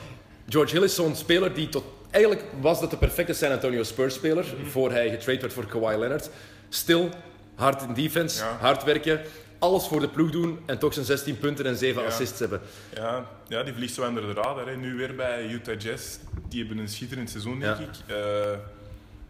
[0.50, 1.84] George Hill is zo'n speler die tot...
[2.10, 4.70] Eigenlijk was dat de perfecte San Antonio Spurs-speler, Mhm.
[4.70, 6.30] voor hij getrade werd voor Kawhi Leonard.
[6.70, 7.10] Stil,
[7.56, 8.58] hard in defense, Ja.
[8.60, 9.22] hard werken,
[9.66, 12.08] alles voor de ploeg doen en toch zijn 16 punten en 7 Ja.
[12.08, 12.62] assists hebben.
[12.96, 14.68] Ja, ja, die vliegt zo onder de radar.
[14.68, 14.76] Hè.
[14.76, 16.18] Nu weer bij Utah Jazz.
[16.50, 17.84] Die hebben een schitterend seizoen, denk Ja.
[17.84, 18.16] ik.
[18.16, 18.58] Eh,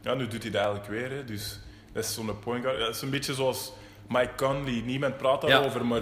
[0.02, 1.10] ja, nu doet hij dat eigenlijk weer.
[1.18, 1.26] Hè.
[1.26, 1.60] Dus
[1.94, 2.80] dat is zo'n point guard.
[2.80, 3.72] Dat is een beetje zoals
[4.10, 4.82] Mike Conley.
[4.86, 6.02] Niemand praat daarover, maar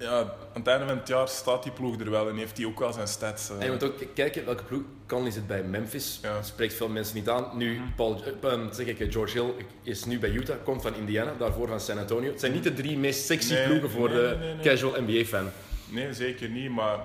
[0.00, 2.66] ja, aan het einde van het jaar staat die ploeg er wel en heeft hij
[2.66, 3.50] ook wel zijn stats.
[3.50, 4.82] En je moet ook kijken welke ploeg.
[5.06, 6.18] Conley zit bij Memphis.
[6.22, 6.34] Ja.
[6.34, 6.44] Mhm.
[6.44, 7.50] Spreekt veel mensen niet aan.
[7.54, 10.94] Nu, Paul, eh, ehm, zeg ik, eh, George Hill is nu bij Utah, komt van
[10.94, 12.30] Indiana, daarvoor van San Antonio.
[12.30, 15.50] Het zijn niet de drie meest sexy Nee, ploegen voor nee, de nee, casual NBA-fan.
[15.88, 16.70] Nee, zeker niet.
[16.70, 16.98] Maar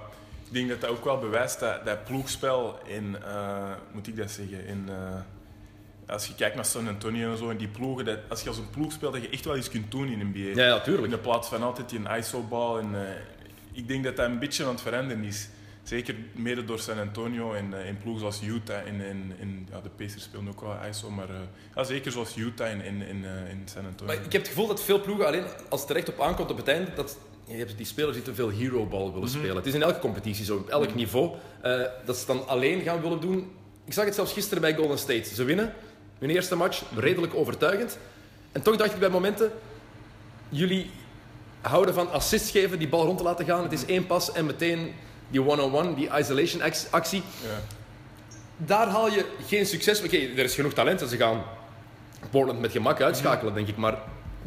[0.46, 4.32] ik denk dat dat ook wel bewijst dat, dat ploegspel in, eh, moet ik dat
[4.32, 4.90] zeggen, in,
[6.08, 8.58] als je kijkt naar San Antonio en zo, en die ploegen, dat, als je als
[8.58, 10.62] een ploeg speelt, dat je echt wel iets kunt doen in NBA.
[10.62, 12.80] Ja, ja, In plaats van altijd die ISO-bal.
[12.80, 13.10] En, eh,
[13.72, 15.50] ik denk dat dat een beetje aan het veranderen is.
[15.84, 18.78] Zeker mede door San Antonio en eh, in ploegen zoals Utah.
[18.88, 21.36] En, en, en, ja, de Pacers spelen ook wel ISO, maar eh,
[21.76, 24.14] ja, zeker zoals Utah in, in, in, eh, in San Antonio.
[24.14, 26.52] Maar ik heb het gevoel dat veel ploegen, alleen als het er echt op aankomt
[26.52, 29.28] op het einde, dat je hebt die spelers die te veel hero-ball willen Mhm.
[29.38, 29.56] spelen.
[29.56, 31.36] Het is in elke competitie zo, op elk niveau.
[31.62, 33.52] eh, dat ze dan alleen gaan willen doen.
[33.86, 35.36] Ik zag het zelfs gisteren bij Golden State.
[35.36, 35.74] Ze winnen
[36.20, 37.98] hun eerste match, redelijk overtuigend.
[38.52, 39.52] En toch dacht ik bij momenten,
[40.50, 40.92] jullie
[41.62, 43.64] houden van assists geven, die bal rond te laten gaan.
[43.64, 44.94] Het is één pas en meteen
[45.30, 47.24] die one-on-one, die isolation ac- actie.
[47.44, 47.50] ja.
[48.58, 50.04] Daar haal je geen succes.
[50.04, 51.44] Oké, er is genoeg talent en ze gaan
[52.30, 53.78] Portland met gemak uitschakelen, denk ik.
[53.78, 53.98] Maar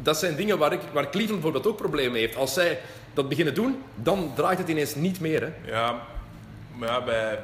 [0.01, 2.35] dat zijn dingen waar, ik, waar Cleveland bijvoorbeeld ook problemen mee heeft.
[2.35, 2.79] Als zij
[3.13, 5.41] dat beginnen doen, dan draait het ineens niet meer.
[5.41, 5.71] Hè.
[5.71, 6.01] Ja,
[6.75, 7.39] maar ja, bij,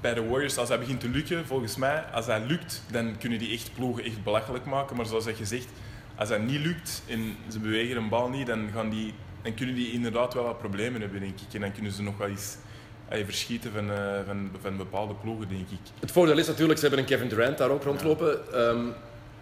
[0.00, 3.38] bij de Warriors, als dat begint te lukken, volgens mij, als dat lukt, dan kunnen
[3.38, 4.96] die echt ploegen echt belachelijk maken.
[4.96, 5.68] Maar zoals je zegt,
[6.16, 9.74] als dat niet lukt en ze bewegen een bal niet, dan, gaan die, dan kunnen
[9.74, 11.54] die inderdaad wel wat problemen hebben, denk ik.
[11.54, 12.56] En dan kunnen ze nog wel eens
[13.08, 15.78] eh, verschieten van, eh, van, van bepaalde ploegen, denk ik.
[16.00, 18.52] Het voordeel is natuurlijk, ze hebben een Kevin Durant daar ook rondlopen.
[18.52, 18.86] Ehm,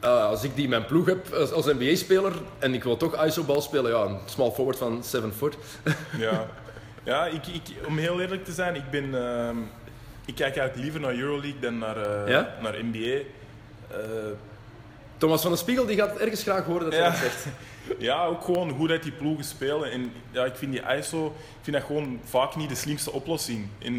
[0.00, 3.24] eh, als ik die in mijn ploeg heb als, als NBA-speler en ik wil toch
[3.24, 5.56] ISO-bal spelen, ja, een small forward van 7 foot.
[6.18, 6.46] Ja,
[7.04, 9.56] ja ik, ik, om heel eerlijk te zijn, ik, ben, ehm,
[10.26, 12.54] ik kijk eigenlijk liever naar Euroleague dan naar, eh, Ja?
[12.62, 13.18] naar NBA.
[13.90, 13.98] Eh,
[15.18, 17.10] Thomas van den Spiegel die gaat het ergens graag horen dat hij Ja.
[17.10, 17.46] dat zegt.
[17.98, 19.90] Ja, ook gewoon hoe dat die ploegen spelen.
[19.90, 23.68] En ja, ik vind die ISO ik vind dat gewoon vaak niet de slimste oplossing.
[23.78, 23.94] En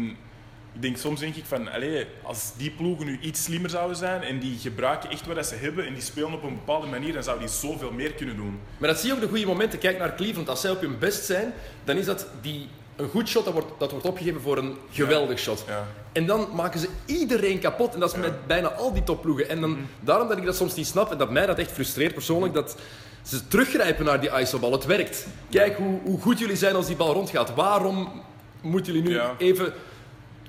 [0.72, 4.22] ik denk, soms denk ik van, allee, als die ploegen nu iets slimmer zouden zijn
[4.22, 7.22] en die gebruiken echt wat ze hebben en die spelen op een bepaalde manier, dan
[7.22, 8.60] zouden die zoveel meer kunnen doen.
[8.78, 9.78] Maar dat zie je ook de goede momenten.
[9.78, 10.48] Kijk naar Cleveland.
[10.48, 11.52] Als zij op hun best zijn,
[11.84, 15.38] dan is dat die, een goed shot dat wordt, dat wordt opgegeven voor een geweldig
[15.38, 15.64] shot.
[15.66, 15.86] Ja.
[16.12, 17.94] En dan maken ze iedereen kapot.
[17.94, 19.48] En dat is met bijna al die topploegen.
[19.48, 19.80] En dan, Mhm.
[20.00, 22.76] daarom dat ik dat soms niet snap en dat mij dat echt frustreert persoonlijk, dat
[23.22, 24.72] ze teruggrijpen naar die ISO-bal.
[24.72, 25.26] Het werkt.
[25.50, 27.54] Kijk hoe, hoe goed jullie zijn als die bal rondgaat.
[27.54, 28.22] Waarom
[28.60, 29.34] moeten jullie nu Ja.
[29.38, 29.72] even...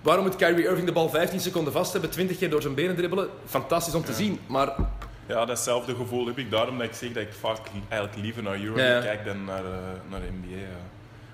[0.03, 2.95] Waarom moet Kyrie Irving de bal 15 seconden vast hebben, 20 keer door zijn benen
[2.95, 3.29] dribbelen?
[3.45, 4.39] Fantastisch om te zien.
[4.47, 4.75] Maar
[5.27, 6.51] Ja, datzelfde gevoel heb ik.
[6.51, 8.99] Daarom dat ik zeg dat ik vaak li- eigenlijk liever naar Ja.
[9.01, 9.71] kijk dan naar, eh,
[10.09, 10.55] naar NBA.
[10.57, 10.65] ja.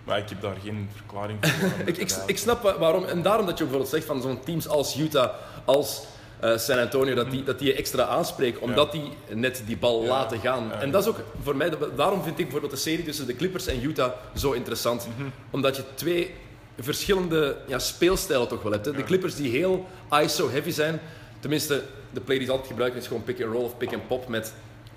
[0.05, 1.69] Maar ik heb daar geen verklaring voor.
[1.93, 3.03] Ik, ik, snap wa- waarom.
[3.05, 5.29] En daarom dat je bijvoorbeeld zegt van zo'n teams als Utah,
[5.65, 6.03] als
[6.39, 10.01] eh, San Antonio, dat die, dat die je extra aanspreken, omdat die net die bal
[10.03, 10.07] Ja.
[10.09, 10.67] laten gaan.
[10.67, 10.81] Ja.
[10.81, 13.67] En dat is ook voor mij, daarom vind ik bijvoorbeeld de serie tussen de Clippers
[13.67, 15.07] en Utah zo interessant.
[15.17, 15.27] Mhm.
[15.51, 16.33] Omdat je twee
[16.79, 18.85] verschillende ja, speelstijlen toch wel hebt.
[18.85, 18.91] Hè.
[18.91, 19.87] De Clippers die heel
[20.23, 20.99] ISO-heavy zijn,
[21.39, 24.07] tenminste, de play die ze altijd gebruiken is gewoon pick and roll of pick and
[24.07, 24.53] pop met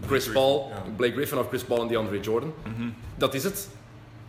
[0.06, 0.68] Chris Paul.
[0.84, 0.96] Mhm.
[0.96, 2.54] Blake Griffin of Chris Paul en DeAndre Jordan.
[3.14, 3.68] Dat is het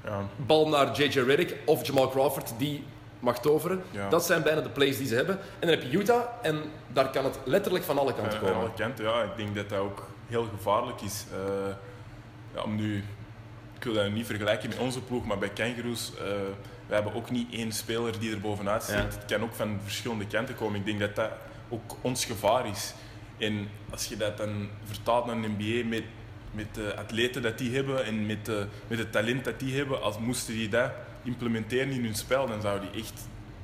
[0.09, 0.27] Ja.
[0.35, 2.83] bal naar JJ Redick of Jamal Crawford die
[3.19, 3.83] mag toveren.
[3.91, 4.09] Ja.
[4.09, 5.35] Dat zijn bijna de plays die ze hebben.
[5.35, 8.55] En dan heb je Utah en daar kan het letterlijk van alle kanten aan komen.
[8.55, 9.23] alle kanten, ja.
[9.23, 11.25] Ik denk dat dat ook heel gevaarlijk is.
[11.31, 11.73] Eh,
[12.55, 13.03] ja, om nu,
[13.75, 16.23] ik wil dat niet vergelijken met onze ploeg, maar bij Kangaroos, eh
[16.89, 18.95] we hebben ook niet één speler die er bovenuit zit.
[18.95, 19.01] Ja.
[19.03, 20.79] Het kan ook van verschillende kanten komen.
[20.79, 21.29] Ik denk dat dat
[21.69, 22.93] ook ons gevaar is.
[23.37, 26.03] En als je dat dan vertaalt naar een NBA met,
[26.51, 30.01] met de atleten dat die hebben en met, de, met het talent dat die hebben,
[30.01, 30.91] als moesten die dat
[31.23, 33.13] implementeren in hun spel, dan zou die echt,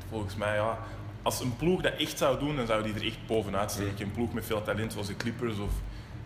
[0.10, 0.78] volgens mij, ja,
[1.22, 4.06] als een ploeg dat echt zou doen, dan zou die er echt bovenuit steken.
[4.06, 5.72] Een ploeg met veel talent zoals de Clippers, of,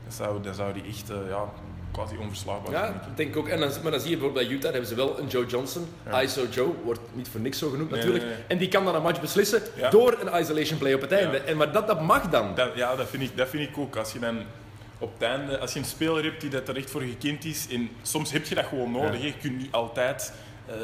[0.04, 1.54] dan, zou, dan zou die echt eh, ja,
[1.92, 2.94] quasi onverslaanbaar zijn.
[2.94, 3.18] Ja, ik.
[3.18, 3.48] denk ik ook.
[3.48, 5.88] En dan, maar dan zie je bijvoorbeeld bij Utah, hebben ze wel een Joe Johnson.
[6.06, 6.22] Ja.
[6.22, 8.26] ISO Joe, wordt niet voor niks zo genoemd Nee, natuurlijk.
[8.26, 8.44] nee, nee.
[8.48, 9.90] En die kan dan een match beslissen Ja.
[9.90, 11.38] door een isolation play op het einde.
[11.38, 11.44] Ja.
[11.44, 12.56] En, maar dat, dat mag dan.
[12.56, 13.96] Dat, ja, dat vind, ik, dat vind ik ook.
[13.96, 14.38] Als je dan
[15.00, 17.68] op het einde, als je een speler hebt die dat er echt voor gekend is,
[17.72, 19.20] en soms heb je dat gewoon nodig.
[19.20, 19.26] Ja.
[19.26, 20.34] Je kunt niet altijd
[20.68, 20.76] eh,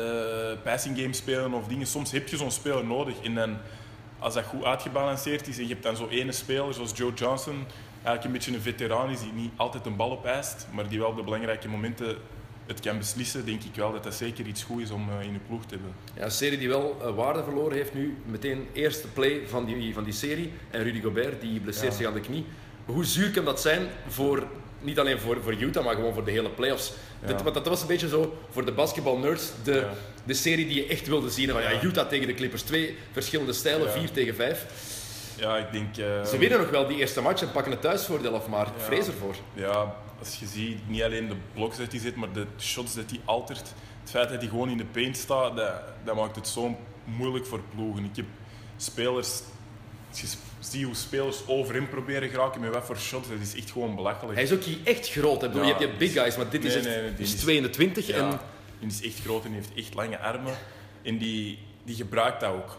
[0.63, 1.87] passing game spelen of dingen.
[1.87, 3.15] Soms heb je zo'n speler nodig.
[3.23, 3.57] En dan,
[4.19, 7.65] als dat goed uitgebalanceerd is en je hebt dan zo'n ene speler zoals Joe Johnson,
[7.93, 11.09] eigenlijk een beetje een veteraan is die niet altijd een bal opeist, maar die wel
[11.09, 12.17] op de belangrijke momenten
[12.65, 15.33] het kan beslissen, denk ik wel dat dat zeker iets goed is om eh, in
[15.33, 15.93] de ploeg te hebben.
[16.15, 18.17] Ja, een serie die wel eh, waarde verloren heeft nu.
[18.25, 20.51] Meteen eerste play van die, van die serie.
[20.71, 21.97] En Rudy Gobert, die blesseert Ja.
[21.97, 22.45] zich aan de knie.
[22.85, 24.43] Hoe zuur kan dat zijn voor,
[24.81, 26.91] niet alleen voor, voor Utah, maar gewoon voor de hele playoffs?
[27.21, 27.27] Ja.
[27.27, 29.89] Dit, want dat was een beetje zo voor de basketbalnerds, de, Ja.
[30.23, 31.49] de serie die je echt wilde zien.
[31.49, 31.81] Van, ja.
[31.81, 33.91] Utah tegen de Clippers, twee verschillende stijlen.
[33.91, 34.65] 4 tegen 5.
[35.37, 35.97] Ja, ik denk...
[35.97, 38.73] eh, Ze winnen nog wel die eerste match en pakken het thuisvoordeel af, maar ik
[38.77, 39.35] vrees ervoor.
[39.53, 43.09] Ja, als je ziet, niet alleen de bloks dat hij zit, maar de shots dat
[43.09, 43.73] hij altert.
[44.01, 45.71] Het feit dat hij gewoon in de paint staat, dat,
[46.03, 48.03] dat maakt het zo moeilijk voor ploegen.
[48.03, 48.25] Ik heb
[48.77, 49.41] spelers...
[50.59, 53.95] Ziet hoe spelers over hem proberen geraken met wat voor shots, dat is echt gewoon
[53.95, 54.33] belachelijk.
[54.35, 55.41] Hij is ook hier echt groot.
[55.41, 55.47] Hè.
[55.47, 55.73] Ik bedoel, Ja.
[55.79, 57.39] je, hebt, je big guys, maar dit is echt nee, nee, die die is is-
[57.41, 58.25] 22 en...
[58.25, 58.41] Ja,
[58.79, 60.53] die is echt groot en heeft echt lange armen.
[61.03, 62.77] En die, die gebruikt dat ook.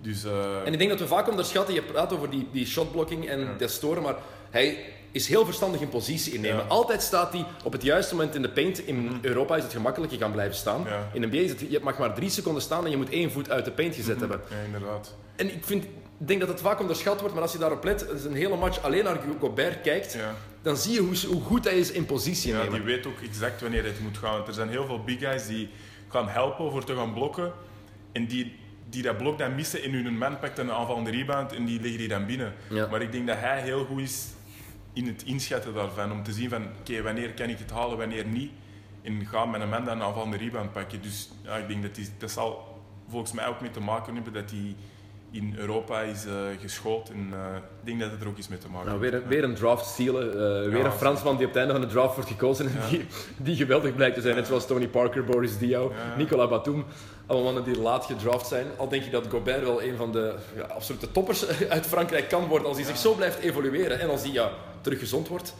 [0.00, 3.28] Dus, eh, En ik denk dat we vaak onderschatten, je praat over die, die shotblocking
[3.28, 3.54] en Ja.
[3.58, 4.14] dat storen, maar
[4.50, 4.78] hij
[5.12, 6.56] is heel verstandig in positie innemen.
[6.56, 6.62] Ja.
[6.62, 6.72] Mhm.
[6.72, 8.86] Altijd staat hij op het juiste moment in de paint.
[8.86, 10.82] In Europa is het gemakkelijk, je kan blijven staan.
[10.86, 11.08] Ja.
[11.12, 13.30] In de NBA is het, je mag maar drie seconden staan en je moet één
[13.32, 14.40] voet uit de paint gezet hebben.
[14.50, 15.14] ja, inderdaad.
[15.36, 15.84] En ik vind,
[16.20, 18.56] ik denk dat het vaak onderschat wordt, maar als je daarop let, je een hele
[18.56, 20.34] match alleen naar Gobert kijkt, Ja.
[20.62, 22.72] dan zie je hoe, hoe goed hij is in positie Ja, nemen.
[22.72, 24.32] die weet ook exact wanneer het moet gaan.
[24.32, 25.68] Want er zijn heel veel big guys die
[26.08, 27.52] gaan helpen voor te gaan blokken.
[28.12, 28.56] En die,
[28.88, 31.98] die dat blok dan missen in hun man pakt een aanvallende rebound en die liggen
[31.98, 32.54] die dan binnen.
[32.70, 32.86] Ja.
[32.86, 34.26] Maar ik denk dat hij heel goed is
[34.92, 36.12] in het inschatten daarvan.
[36.12, 38.50] Om te zien van, oké, wanneer kan ik het halen, wanneer niet.
[39.02, 41.02] En ga met een man dan een aanvallende rebound pakken.
[41.02, 44.32] Dus ja, ik denk dat die, dat zal volgens mij ook mee te maken hebben
[44.32, 44.76] dat hij
[45.34, 47.10] in Europa is eh, geschoold.
[47.10, 49.12] En eh, ik denk dat het er ook iets mee te maken Nou, heeft.
[49.12, 50.30] weer, een, weer een draft stealen.
[50.32, 52.72] eh, weer Ja, een Fransman die op het einde van de draft wordt gekozen en
[52.90, 54.34] die, die geweldig blijkt te zijn.
[54.34, 56.16] Net zoals Tony Parker, Boris Diaw, Ja.
[56.16, 56.84] Nicolas Batum.
[57.26, 58.66] Allemaal mannen die laat gedraft zijn.
[58.76, 62.46] Al denk ik dat Gobert wel een van de ja, absolute toppers uit Frankrijk kan
[62.46, 65.54] worden als hij zich zo blijft evolueren en als hij ja, terug gezond wordt.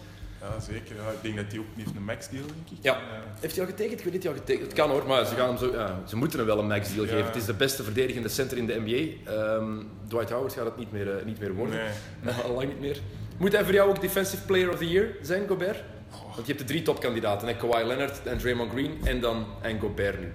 [0.45, 0.97] Ja, zeker.
[0.97, 2.79] Ja, ik denk dat hij ook heeft een max deal, denk ik.
[2.81, 2.99] Ja.
[3.41, 3.99] Heeft hij al getekend?
[3.99, 5.73] Ik weet niet of hij al getekend Het kan hoor, maar ze, gaan hem zo,
[5.73, 7.25] ja, ze moeten hem wel een max deal geven.
[7.25, 9.31] Het is de beste verdedigende center in de NBA.
[9.31, 11.81] Ehm, Dwight Howard gaat het niet meer, eh, niet meer worden.
[12.21, 12.35] Nee.
[12.45, 13.01] Al lang niet meer.
[13.37, 15.83] Moet hij voor jou ook Defensive Player of the Year zijn, Gobert?
[16.11, 17.57] Want je hebt de drie topkandidaten, hè?
[17.57, 20.33] Kawhi Leonard en Draymond Green en dan en Gobert nu.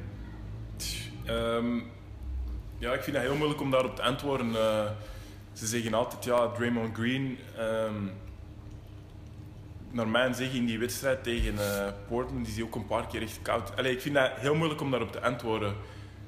[1.26, 1.76] Ehm,
[2.78, 4.56] ja, ik vind het heel moeilijk om daarop te antwoorden.
[4.56, 4.86] Eh,
[5.54, 7.38] ze zeggen altijd, ja, Draymond Green...
[7.58, 7.94] ehm,
[9.92, 13.22] naar mijn zeggen in die wedstrijd tegen eh, Portland is hij ook een paar keer
[13.22, 13.78] echt koud.
[13.78, 15.76] Allee, ik vind dat heel moeilijk om daarop te antwoorden.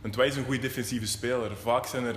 [0.02, 1.58] Want wij is een goede defensieve speler.
[1.58, 2.16] Vaak zijn er,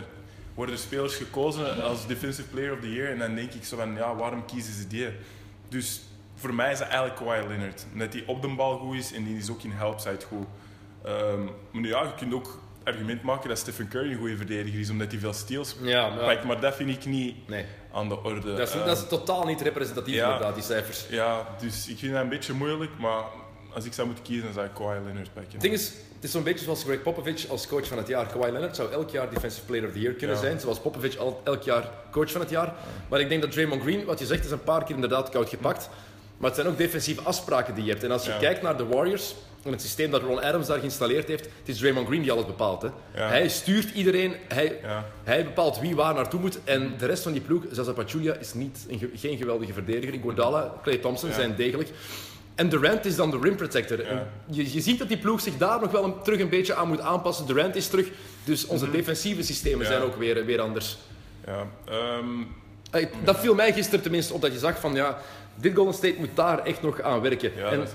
[0.55, 3.11] worden er spelers gekozen als Defensive Player of the Year.
[3.11, 5.09] En dan denk ik zo van, ja, waarom kiezen ze die?
[5.69, 6.01] Dus
[6.35, 7.87] voor mij is dat eigenlijk Kawhi Leonard.
[7.93, 10.47] Omdat hij op de bal goed is en die is ook in helpside goed.
[11.05, 14.91] Ehm, maar ja, je kunt ook argument maken dat Stephen Curry een goede verdediger is,
[14.91, 16.45] omdat hij veel steals Ja, maar- pakt.
[16.45, 18.55] Maar dat vind ik niet Nee, aan de orde.
[18.55, 20.25] dat is, Ehm, dat is totaal niet representatief ja.
[20.25, 21.07] inderdaad, die cijfers.
[21.09, 23.23] ja, dus ik vind dat een beetje moeilijk, maar
[23.75, 25.53] als ik zou moeten kiezen, dan zou ik Kawhi Leonard pakken.
[25.53, 28.27] Het ding is, het is zo'n beetje zoals Greg Popovich als coach van het jaar.
[28.27, 30.43] Kawhi Leonard zou elk jaar Defensive Player of the Year kunnen Ja.
[30.43, 32.75] zijn, zoals Popovich al, elk jaar coach van het jaar.
[33.09, 35.49] Maar ik denk dat Draymond Green, wat je zegt, is een paar keer inderdaad koud
[35.49, 35.89] gepakt.
[36.45, 38.03] Maar het zijn ook defensieve afspraken die je hebt.
[38.05, 38.39] En als je Ja.
[38.39, 41.79] kijkt naar de Warriors en het systeem dat Ron Adams daar geïnstalleerd heeft, het is
[41.79, 42.83] Draymond Green die alles bepaalt.
[42.83, 42.89] Hè.
[43.15, 43.29] Ja.
[43.29, 45.05] Hij stuurt iedereen, hij, Ja.
[45.23, 46.59] hij bepaalt wie waar naartoe moet.
[46.65, 50.15] En de rest van die ploeg, Zaza Pachulia, is niet een ge- geen geweldige verdediger.
[50.15, 51.89] Iguodala, Clay Thompson zijn degelijk.
[52.55, 54.01] En Durant is dan de rim protector.
[54.03, 54.27] Ja.
[54.47, 56.89] Je, je ziet dat die ploeg zich daar nog wel een, terug een beetje aan
[56.89, 57.47] moet aanpassen.
[57.47, 58.07] Durant is terug,
[58.45, 59.87] dus onze defensieve systemen Mhm.
[59.91, 59.93] Ja.
[59.99, 60.97] zijn ook weer, weer anders.
[61.47, 62.27] Ja, ehm,
[63.25, 65.19] Dat viel mij gisteren tenminste op, dat je zag van ja,
[65.57, 67.53] dit Golden State moet daar echt nog aan werken.
[67.57, 67.87] Ja, en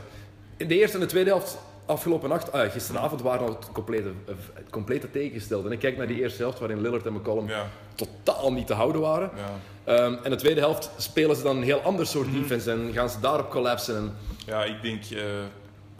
[0.57, 4.11] in de eerste en de tweede helft, afgelopen nacht, ah, gisteravond waren al het complete,
[4.53, 5.67] het complete tegengestelde.
[5.67, 8.73] En ik kijk naar die eerste helft waarin Lillard en McCollum ja, totaal niet te
[8.73, 9.31] houden waren.
[9.35, 9.49] ja.
[9.83, 12.41] Ehm, en de tweede helft spelen ze dan een heel ander soort Mhm.
[12.41, 13.95] defense en gaan ze daarop collapsen.
[13.95, 15.23] En, ja, ik denk, eh,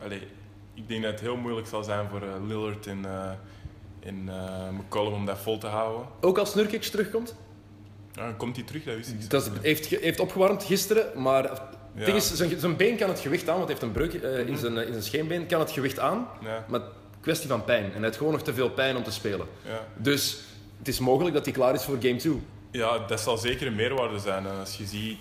[0.06, 0.22] allee,
[0.74, 3.06] ik denk dat het heel moeilijk zal zijn voor eh, Lillard en,
[4.00, 6.08] en eh, McCollum om dat vol te houden.
[6.22, 7.36] ook als Nurkic terugkomt.
[8.20, 8.84] Ja, komt hij terug?
[8.84, 9.30] Dat wist ik.
[9.30, 11.62] Dat is, heeft, heeft opgewarmd gisteren, maar het
[11.96, 12.06] Ja.
[12.06, 14.48] ding is, zijn, zijn been kan het gewicht aan, want hij heeft een breuk eh,
[14.48, 16.82] in, zijn, eh, in zijn scheenbeen, kan het gewicht aan, Ja, maar
[17.22, 17.84] kwestie van pijn.
[17.84, 19.48] En hij heeft gewoon nog te veel pijn om te spelen.
[19.66, 19.86] ja.
[19.98, 20.38] Dus
[20.78, 22.34] het is mogelijk dat hij klaar is voor game 2.
[22.72, 24.46] ja, dat zal zeker een meerwaarde zijn.
[24.48, 25.18] En als je ziet,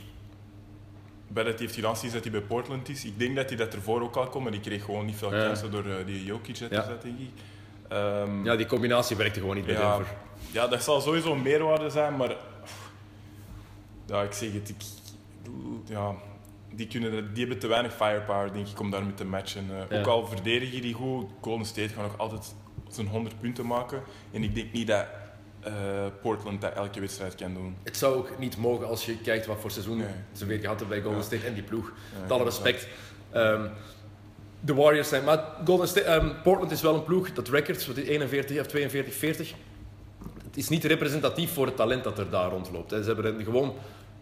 [1.28, 3.56] bij dat hij heeft gedaan sinds dat hij bij Portland is, ik denk dat hij
[3.58, 6.24] dat ervoor ook al kon, maar die kreeg gewoon niet veel kansen door eh, die
[6.24, 6.84] Jokic dat Ja.
[6.84, 7.30] zat, denk ik.
[7.88, 10.14] Ehm, Ja, die combinatie werkte gewoon niet bij Ja, Denver.
[10.50, 12.36] ja, dat zal sowieso een meerwaarde zijn, maar
[14.08, 14.76] ja, ik zeg het, ik,
[15.86, 16.14] ja,
[16.74, 19.66] die, kunnen, die hebben te weinig firepower, denk ik, om daarmee te matchen.
[19.70, 19.98] Eh, Ja.
[19.98, 22.54] Ook al verdedigen die goed, Golden State gaat nog altijd
[22.88, 24.02] zijn 100 punten maken.
[24.32, 25.06] En ik denk niet dat
[25.60, 25.72] eh,
[26.22, 27.76] Portland dat elke wedstrijd kan doen.
[27.82, 30.06] Het zou ook niet mogen als je kijkt wat voor seizoen Nee.
[30.32, 31.26] ze weer gehad hebben bij Golden Ja.
[31.26, 31.92] State en die ploeg.
[32.14, 32.88] Ja, Met alle respect.
[33.30, 33.66] Ehm,
[34.60, 35.24] de Warriors zijn...
[35.24, 38.66] Maar Golden State, ehm, Portland is wel een ploeg, dat record, wat is 41 of
[38.66, 39.54] 42, 40.
[40.44, 42.90] Het is niet representatief voor het talent dat er daar rondloopt.
[42.90, 43.74] Ze hebben gewoon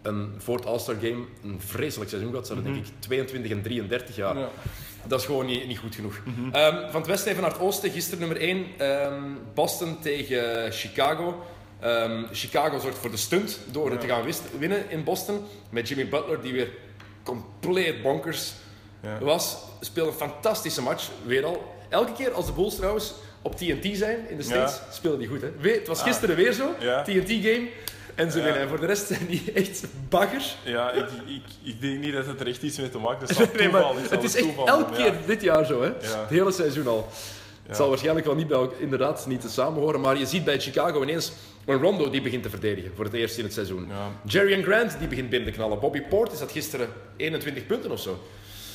[0.07, 2.47] een, voor het All-Star Game een vreselijk seizoen gehad.
[2.47, 4.39] Ze hadden denk ik 22 en 33 jaar.
[4.39, 4.49] Ja.
[5.07, 6.21] Dat is gewoon niet, niet goed genoeg.
[6.53, 7.91] Ehm, van het westen even naar het oosten.
[7.91, 8.67] Gisteren nummer 1.
[9.55, 11.45] Boston tegen Chicago.
[11.81, 14.25] Ehm, Chicago zorgt voor de stunt door te gaan
[14.59, 15.45] winnen in Boston.
[15.71, 16.69] Met Jimmy Butler, die weer
[17.23, 18.53] compleet bonkers
[19.03, 19.19] Ja.
[19.19, 19.57] was.
[19.81, 21.75] Speelde een fantastische match, weer al.
[21.89, 24.93] Elke keer als de Bulls trouwens op TNT zijn in de States, Ja.
[24.93, 25.41] speelden die goed.
[25.41, 25.71] Hè?
[25.71, 26.75] Het was gisteren weer zo.
[27.05, 27.69] TNT-game.
[28.17, 28.61] En winnen.
[28.61, 30.57] En voor de rest zijn die echt baggers.
[30.63, 33.37] Ja, ik, ik, ik denk niet dat het er echt iets mee te maken is
[33.57, 35.89] Nee, maar zal het is echt toeval elke keer dit jaar zo, hè?
[35.89, 37.09] Het hele seizoen al.
[37.11, 37.73] Ja.
[37.73, 41.03] Het zal waarschijnlijk wel niet bij, inderdaad niet te samenhoren, maar je ziet bij Chicago
[41.03, 41.33] ineens
[41.65, 43.87] een Rondo die begint te verdedigen voor het eerst in het seizoen.
[43.89, 44.11] Ja.
[44.25, 45.79] Jerry Grant die begint binnen te knallen.
[45.79, 48.19] Bobby Portis had gisteren 21 punten of zo.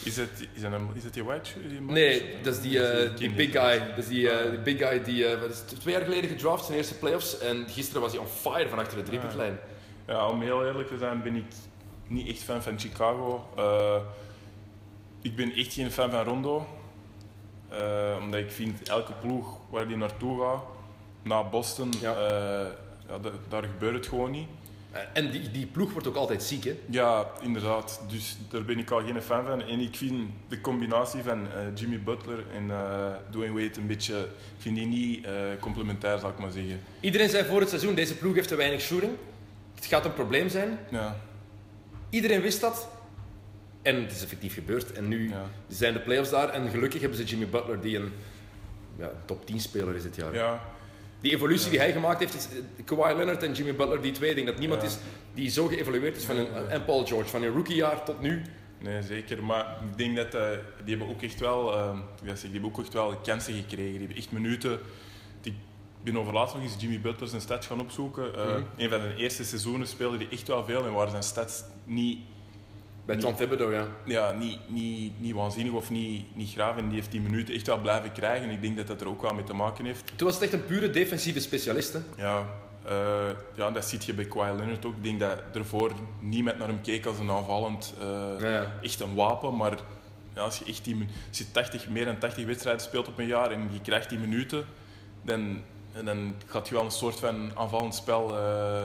[0.03, 1.67] Is het, is het, een, is het die white shoe?
[1.67, 3.79] Die Nee, dat is die, eh, die ken big guy.
[3.89, 6.29] Dat is die, eh, die big guy die eh, wat is het, twee jaar geleden
[6.29, 7.37] gedraft zijn eerste playoffs.
[7.39, 9.59] En gisteren was hij on fire van achter de driepuntlijn.
[10.07, 11.45] Ja, om heel eerlijk te zijn ben ik
[12.07, 13.47] niet echt fan van Chicago.
[13.55, 13.95] Eh,
[15.21, 16.65] ik ben echt geen fan van Rondo.
[17.69, 20.63] Eh, omdat ik vind elke ploeg waar die naartoe gaat,
[21.23, 22.13] naar Boston, Ja.
[22.15, 22.67] eh,
[23.07, 24.47] ja, da- daar gebeurt het gewoon niet.
[24.91, 26.79] Eh, En die, die ploeg wordt ook altijd ziek, hè?
[26.89, 28.01] Ja, inderdaad.
[28.09, 29.61] Dus daar ben ik al geen fan van.
[29.61, 34.19] En ik vind de combinatie van eh, Jimmy Butler en eh Dwayne Wade een beetje...
[34.19, 35.27] Ik vind die niet
[35.59, 36.79] complementair, zal ik maar zeggen.
[36.99, 39.11] Iedereen zei voor het seizoen, deze ploeg heeft te weinig shooting.
[39.75, 40.79] Het gaat een probleem zijn.
[40.91, 41.15] Ja,
[42.09, 42.87] Iedereen wist dat.
[43.81, 44.91] En het is effectief gebeurd.
[44.91, 45.45] En nu Ja.
[45.67, 46.49] zijn de playoffs daar.
[46.49, 48.11] En gelukkig hebben ze Jimmy Butler, die een
[48.97, 50.33] ja, top 10 speler is dit jaar.
[50.33, 50.61] ja,
[51.21, 54.29] Die evolutie die hij gemaakt heeft, is eh, Kawhi Leonard en Jimmy Butler, die twee.
[54.29, 54.97] Ik denk dat niemand is
[55.33, 58.41] die zo geëvolueerd is van een, en Paul George, van een rookiejaar tot nu.
[58.79, 59.43] nee, zeker.
[59.43, 60.49] Maar ik denk dat eh,
[60.83, 61.71] die hebben ook echt wel...
[62.25, 63.91] zeg, die hebben ook echt wel kansen gekregen.
[63.91, 64.79] Die hebben echt minuten...
[65.41, 65.51] Die,
[66.03, 68.35] ik ben overlaatst nog eens Jimmy Butler zijn stats gaan opzoeken.
[68.35, 68.61] Eh, Mhm.
[68.77, 72.19] Een van de eerste seizoenen speelde hij echt wel veel en waren zijn stats niet
[73.05, 73.87] Bij Tom Thibodeau, ja.
[74.05, 76.77] ja, niet, niet, niet waanzinnig of niet, niet graaf.
[76.77, 78.49] En die heeft die minuten echt wel blijven krijgen.
[78.49, 80.11] Ik denk dat dat er ook wel mee te maken heeft.
[80.15, 81.93] Toen was het echt een pure defensieve specialist.
[81.93, 81.99] Hè?
[82.17, 82.45] Ja,
[82.85, 84.95] eh, ja dat zie je bij Kawhi Leonard ook.
[84.95, 88.07] Ik denk dat ervoor niemand naar hem keek als een aanvallend, eh,
[88.39, 88.73] Ja, ja.
[88.81, 89.55] echt een wapen.
[89.55, 89.77] Maar
[90.35, 93.27] ja, als je echt die, als je 80, meer dan 80 wedstrijden speelt op een
[93.27, 94.65] jaar en je krijgt die minuten,
[95.21, 95.61] dan,
[96.05, 98.83] dan gaat je wel een soort van aanvallend spel eh,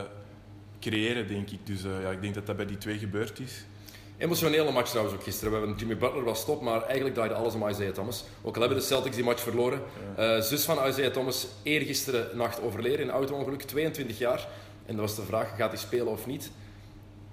[0.81, 1.67] creëren, denk ik.
[1.67, 3.65] Dus ja, ik denk dat dat bij die twee gebeurd is.
[4.19, 5.53] Emotionele match trouwens ook gisteren.
[5.53, 8.25] We hebben Jimmy Butler was top, maar eigenlijk draaide alles om Isaiah Thomas.
[8.43, 9.83] Ook al hebben de Celtics die match verloren.
[10.17, 14.49] Eh, zus van Isaiah Thomas eergisteren nacht overleden in een auto-ongeluk, 22 jaar.
[14.87, 16.51] En dat was de vraag, gaat hij spelen of niet?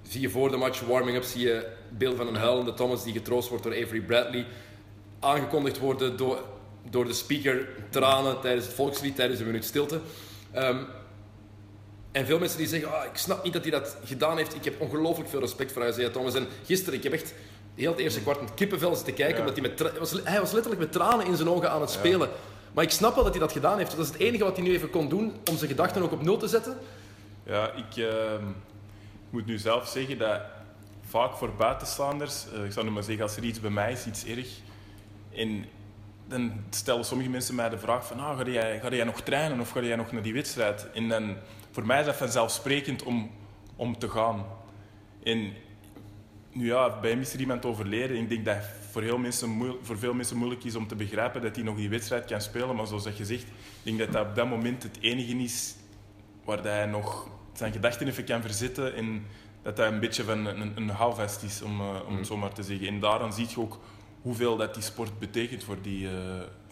[0.02, 3.50] Zie je voor de match, warming-up, zie je beeld van een huilende Thomas die getroost
[3.50, 4.46] wordt door Avery Bradley.
[5.20, 6.44] Aangekondigd worden door,
[6.90, 10.00] door de speaker, tranen tijdens het volkslied, tijdens een minuut stilte.
[10.52, 10.78] Ehm,
[12.14, 14.56] en veel mensen die zeggen, ah, ik snap niet dat hij dat gedaan heeft.
[14.56, 16.36] Ik heb ongelooflijk veel respect voor Isaiah Thomas.
[16.36, 17.34] En gisteren, ik heb echt
[17.76, 19.36] heel het eerste kwart een kippenvel zitten kijken.
[19.36, 19.50] Ja.
[19.50, 22.30] Omdat hij, met was, hij was letterlijk met tranen in zijn ogen aan het spelen.
[22.74, 23.92] Maar ik snap wel dat hij dat gedaan heeft.
[23.92, 26.22] Dat is het enige wat hij nu even kon doen om zijn gedachten ook op
[26.22, 26.78] nul te zetten.
[27.44, 28.44] Ja, ik ehm,
[29.30, 30.42] moet nu zelf zeggen dat
[31.08, 34.06] vaak voor buitenstaanders, eh, ik zou nu maar zeggen, als er iets bij mij is,
[34.06, 34.48] iets erg,
[35.36, 35.66] en
[36.28, 39.60] dan stellen sommige mensen mij de vraag van, ah, ga, jij, ga jij nog trainen
[39.60, 40.88] of ga jij nog naar die wedstrijd?
[40.94, 41.36] En dan,
[41.74, 43.32] voor mij is dat vanzelfsprekend om,
[43.76, 44.46] om te gaan.
[45.24, 45.54] En
[46.52, 48.18] nu ja, bij hem is er iemand overleden.
[48.18, 51.42] Ik denk dat het voor, heel mensen voor veel mensen moeilijk is om te begrijpen
[51.42, 52.76] dat hij nog die wedstrijd kan spelen.
[52.76, 55.76] Maar zoals dat je zegt, ik denk dat dat op dat moment het enige is
[56.44, 58.96] waar dat hij nog zijn gedachten even kan verzetten.
[58.96, 59.26] En
[59.62, 62.54] dat dat een beetje van een, een houvast is, om, eh, om het zo maar
[62.54, 62.88] te zeggen.
[62.88, 63.80] En daaraan zie je ook
[64.22, 66.14] hoeveel dat die sport betekent voor die, eh,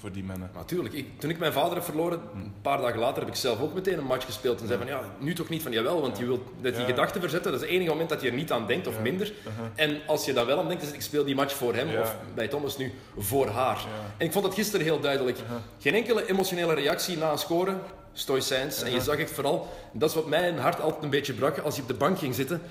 [0.01, 0.49] voor die mannen.
[0.53, 3.61] Natuurlijk, ik, toen ik mijn vader heb verloren, een paar dagen later heb ik zelf
[3.61, 4.61] ook meteen een match gespeeld.
[4.61, 7.21] En zei van, ja, nu toch niet van, jawel, want je wilt dat die gedachten
[7.21, 7.51] verzetten.
[7.51, 9.33] Dat is het enige moment dat je er niet aan denkt, of minder.
[9.75, 12.15] En als je daar wel aan denkt, is ik speel die match voor hem, of
[12.35, 13.85] bij Thomas nu, voor haar.
[14.17, 15.37] En ik vond dat gisteren heel duidelijk.
[15.79, 17.81] Geen enkele emotionele reactie na een scoren,
[18.13, 18.81] stoïcijns.
[18.81, 21.75] En je zag echt vooral, dat is wat mijn hart altijd een beetje brak, als
[21.75, 22.61] je op de bank ging zitten.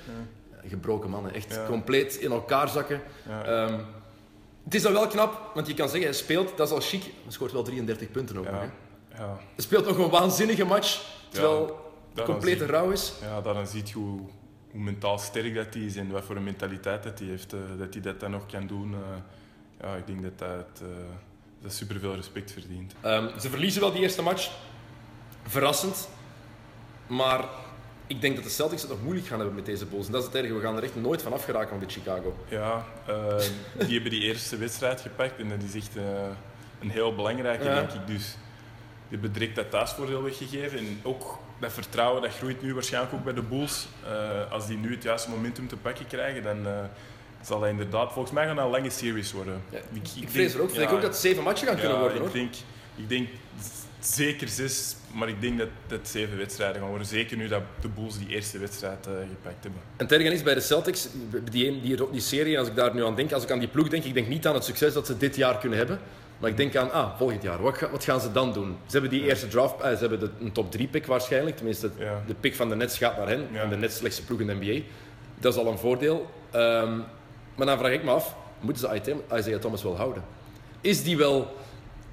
[0.67, 1.67] Gebroken mannen, echt Ja.
[1.67, 3.01] compleet in elkaar zakken.
[3.29, 3.45] Ja.
[3.45, 3.75] Ehm,
[4.65, 7.03] het is dan wel knap, want je kan zeggen, hij speelt, dat is al chic.
[7.03, 8.61] Hij scoort wel 33 punten ook nog.
[8.61, 8.67] Hè?
[9.23, 13.13] Ja, Hij speelt nog een waanzinnige match, terwijl het complete rouw is.
[13.23, 14.21] Ja, dan zie je hoe,
[14.71, 17.53] hoe mentaal sterk dat hij is en wat voor een mentaliteit dat hij heeft.
[17.53, 18.95] eh, dat hij dat dan nog kan doen.
[18.95, 18.99] eh,
[19.81, 20.87] ja, ik denk dat dat, eh,
[21.63, 22.95] dat superveel respect verdient.
[23.01, 24.51] Ehm, ze verliezen wel die eerste match.
[25.43, 26.09] Verrassend.
[27.07, 27.45] Maar
[28.11, 30.07] ik denk dat de Celtics het nog moeilijk gaan hebben met deze Bulls.
[30.07, 30.55] En dat is het erge.
[30.55, 32.37] We gaan er echt nooit van afgeraken van dit Chicago.
[32.49, 33.15] Ja, eh,
[33.87, 36.03] die hebben die eerste wedstrijd gepakt en dat is echt eh,
[36.81, 37.75] een heel belangrijke, Ja.
[37.75, 38.07] denk ik.
[38.07, 38.25] Dus
[39.09, 40.79] die hebben direct dat thuisvoordeel weggegeven.
[40.79, 43.87] En ook dat vertrouwen, dat groeit nu waarschijnlijk ook bij de Bulls.
[44.07, 46.73] Eh, als die nu het juiste momentum te pakken krijgen, dan eh,
[47.43, 48.13] zal dat inderdaad...
[48.13, 49.63] Volgens mij gaan dat een lange series worden.
[49.71, 50.69] Ja, ik, Ik vrees er ook.
[50.69, 52.17] Ik denk ook dat het zeven matchen gaan kunnen worden.
[52.17, 52.33] ik Hoor.
[52.33, 52.55] denk,
[52.97, 53.29] ik denk
[54.01, 57.07] zeker zes, maar ik denk dat het zeven wedstrijden gaan worden.
[57.07, 59.81] Zeker nu dat de Bulls die eerste wedstrijd eh, gepakt hebben.
[59.97, 61.09] En het is bij de Celtics,
[61.51, 63.89] die, die, die serie, als ik daar nu aan denk, als ik aan die ploeg
[63.89, 65.99] denk, ik denk niet aan het succes dat ze dit jaar kunnen hebben.
[66.39, 68.77] Maar ik denk aan, ah, volgend jaar, wat, wat gaan ze dan doen?
[68.87, 71.57] Ze hebben die eerste draft, eh, ze hebben de, een top 3 pick waarschijnlijk.
[71.57, 72.23] Tenminste, Ja.
[72.27, 73.49] de pick van de Nets gaat naar hen.
[73.53, 73.63] Ja.
[73.63, 74.81] En de Nets slechtste ploeg in de NBA.
[75.39, 76.31] Dat is al een voordeel.
[76.51, 76.97] Ehm,
[77.55, 80.23] maar dan vraag ik me af, moeten ze Isaiah Thomas wel houden?
[80.81, 81.57] Is die wel...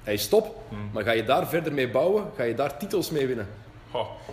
[0.08, 0.90] Hij is top, Hmm.
[0.92, 2.24] maar ga je daar verder mee bouwen?
[2.36, 3.48] Ga je daar titels mee winnen?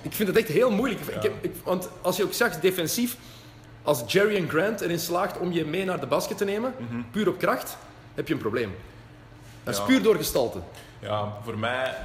[0.01, 1.01] Ik vind het echt heel moeilijk.
[1.01, 3.17] Ik heb, ik, want als je ook zegt, defensief,
[3.83, 6.73] als Jerry en Grant erin slaagt om je mee naar de basket te nemen,
[7.11, 7.77] puur op kracht,
[8.13, 8.75] heb je een probleem.
[9.63, 9.85] Dat is Ja.
[9.85, 10.59] puur door gestalte.
[10.99, 11.95] Ja, voor mij,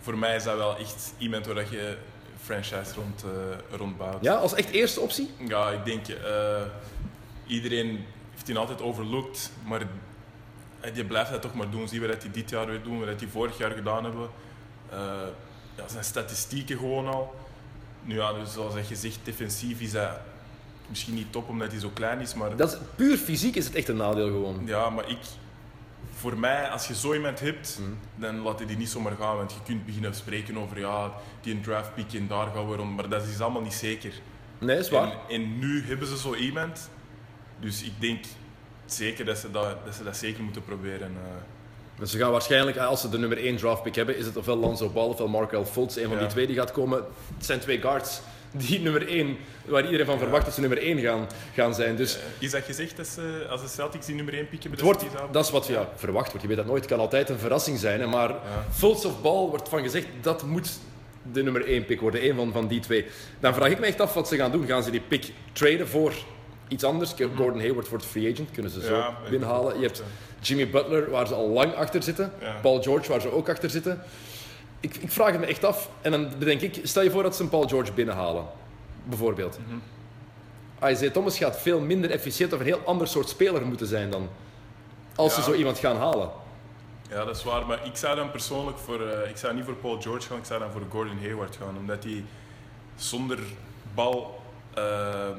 [0.00, 1.96] voor mij is dat wel echt iemand waar dat je
[2.42, 4.18] franchise rond, eh rondbouwt.
[4.24, 5.30] Ja, als echt eerste optie?
[5.46, 6.62] Ja, ik denk, eh,
[7.46, 9.82] iedereen heeft die altijd overlooked, maar
[10.82, 11.88] eh, die blijft dat toch maar doen.
[11.88, 14.28] Zie wat hij dit jaar weer doen, wat hij vorig jaar gedaan hebben.
[14.90, 14.98] Eh,
[15.76, 17.34] ja, zijn statistieken gewoon al.
[18.04, 20.10] Nu ja, dus zoals je zegt, defensief is dat
[20.88, 23.74] misschien niet top omdat hij zo klein is, maar Dat is, puur fysiek is het
[23.74, 24.62] echt een nadeel gewoon.
[24.64, 25.18] ja, maar ik,
[26.14, 27.80] voor mij, als je zo iemand hebt,
[28.16, 29.36] dan laat je die niet zomaar gaan.
[29.36, 32.76] Want je kunt beginnen spreken over ja, die een draft pick en daar gaan we
[32.76, 32.96] rond.
[32.96, 34.12] Maar dat is allemaal niet zeker.
[34.58, 35.12] Nee, is waar.
[35.12, 36.90] En, en nu hebben ze zo iemand.
[37.60, 38.24] Dus ik denk
[38.92, 41.06] zeker dat ze dat, dat, ze dat zeker moeten proberen.
[41.08, 41.32] eh.
[41.98, 44.56] Dus ze gaan waarschijnlijk, als ze de nummer 1 draft pick hebben, is het ofwel
[44.56, 45.96] Lonzo Ball ofwel Markel Fultz.
[45.96, 46.18] Een van Ja.
[46.18, 46.98] die twee die gaat komen.
[47.36, 48.20] Het zijn twee guards
[48.52, 51.96] die nummer 1, waar iedereen van verwacht dat ze nummer 1 gaan, gaan zijn.
[51.96, 54.84] Dus Eh, is dat gezegd dat ze, als de Celtics die nummer 1 pick hebben,
[54.84, 56.42] wordt, dat zouden- is wat ja, verwacht wordt.
[56.42, 56.82] Je weet dat nooit.
[56.82, 58.00] Het kan altijd een verrassing zijn.
[58.00, 58.34] Hè, maar
[58.70, 60.70] Fultz of Ball wordt van gezegd, dat moet
[61.32, 62.24] de nummer 1 pick worden.
[62.28, 63.06] Een van, van die twee.
[63.40, 64.66] Dan vraag ik me echt af wat ze gaan doen.
[64.66, 66.12] Gaan ze die pick traden voor
[66.72, 67.14] iets anders?
[67.36, 68.50] Gordon Hayward wordt free agent.
[68.50, 69.76] Kunnen ze zo Ja, binnenhalen.
[69.80, 70.02] Je hebt
[70.40, 72.32] Jimmy Butler, waar ze al lang achter zitten.
[72.40, 72.54] Ja.
[72.62, 74.02] Paul George, waar ze ook achter zitten.
[74.80, 75.90] Ik, ik vraag het me echt af.
[76.00, 78.44] En dan bedenk ik, stel je voor dat ze een Paul George binnenhalen.
[79.04, 79.58] Bijvoorbeeld.
[80.84, 84.28] Isaiah Thomas gaat veel minder efficiënt of een heel ander soort speler moeten zijn dan.
[85.16, 86.30] Als ze zo iemand gaan halen.
[87.10, 87.66] Ja, dat is waar.
[87.66, 89.00] Maar ik zou dan persoonlijk voor...
[89.08, 91.76] eh, ik zou niet voor Paul George gaan, ik zou dan voor Gordon Hayward gaan.
[91.78, 92.24] Omdat hij
[92.96, 93.38] zonder
[93.94, 94.40] bal...
[94.74, 95.38] ehm,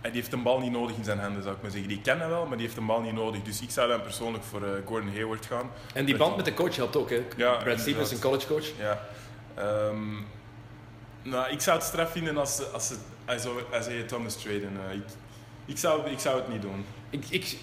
[0.00, 1.88] hij heeft een bal niet nodig in zijn handen, zou ik maar zeggen.
[1.88, 3.42] Die dat wel, maar die heeft een bal niet nodig.
[3.42, 5.70] Dus ik zou dan persoonlijk voor eh, Gordon Hayward gaan.
[5.94, 7.10] En die band met de coach helpt ook.
[7.10, 7.22] Hè?
[7.36, 8.66] Ja, Brad Stevens, een college coach.
[8.78, 9.06] Ja.
[9.54, 10.12] Ehm,
[11.22, 12.94] nou, ik zou het straf vinden als ze, als ze
[13.28, 14.72] Isaiah- Isaiah Thomas traden.
[14.88, 15.02] Eh, ik,
[15.64, 16.84] ik, zou, ik zou het niet doen.
[17.10, 17.56] Ik, ik,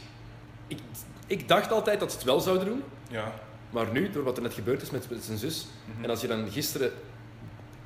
[0.67, 0.79] ik,
[1.27, 2.83] ik dacht altijd dat ze het wel zouden doen.
[3.09, 3.33] Ja.
[3.69, 5.67] Maar nu, door wat er net gebeurd is met, met zijn zus.
[5.85, 6.03] Mhm.
[6.03, 6.91] En als je dan gisteren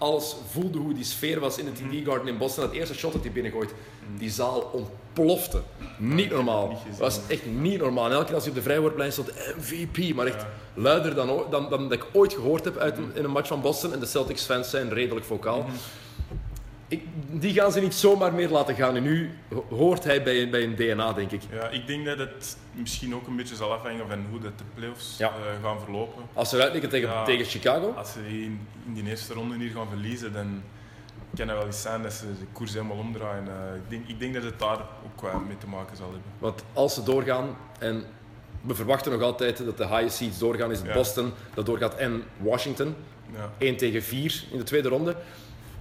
[0.01, 1.89] alles voelde hoe die sfeer was in het Mhm.
[2.01, 2.63] TD Garden in Boston.
[2.63, 3.73] Dat eerste shot dat hij binnengooit.
[4.17, 5.61] Die zaal ontplofte.
[5.97, 6.67] Niet normaal.
[6.89, 8.05] Dat was echt niet normaal.
[8.05, 10.13] En elke keer als hij op de vrijwoordplein stond, MVP.
[10.15, 13.31] Maar echt luider dan, dan, dan dat ik ooit gehoord heb uit een, in een
[13.31, 13.93] match van Boston.
[13.93, 15.65] En de Celtics fans zijn redelijk vocaal.
[16.91, 18.95] Ik, die gaan ze niet zomaar meer laten gaan.
[18.95, 21.41] En nu ho- hoort hij bij, bij een DNA, denk ik.
[21.51, 24.63] Ja, ik denk dat het misschien ook een beetje zal afhangen van hoe dat de
[24.75, 25.27] playoffs Ja.
[25.29, 26.23] eh, gaan verlopen.
[26.33, 27.23] Als ze eruit liggen tegen, Ja.
[27.23, 27.91] tegen Chicago.
[27.97, 30.61] Als ze in, in die eerste ronde hier gaan verliezen, dan
[31.35, 33.47] kan het wel eens zijn dat ze de koers helemaal omdraaien.
[33.47, 36.31] Eh, ik, denk, ik denk dat het daar ook mee te maken zal hebben.
[36.39, 38.03] Want als ze doorgaan, en
[38.61, 40.93] we verwachten nog altijd dat de highest seeds doorgaan, is Ja.
[40.93, 42.95] Boston dat doorgaat en Washington.
[43.33, 43.49] Ja.
[43.57, 45.15] 1 tegen 4 in de tweede ronde.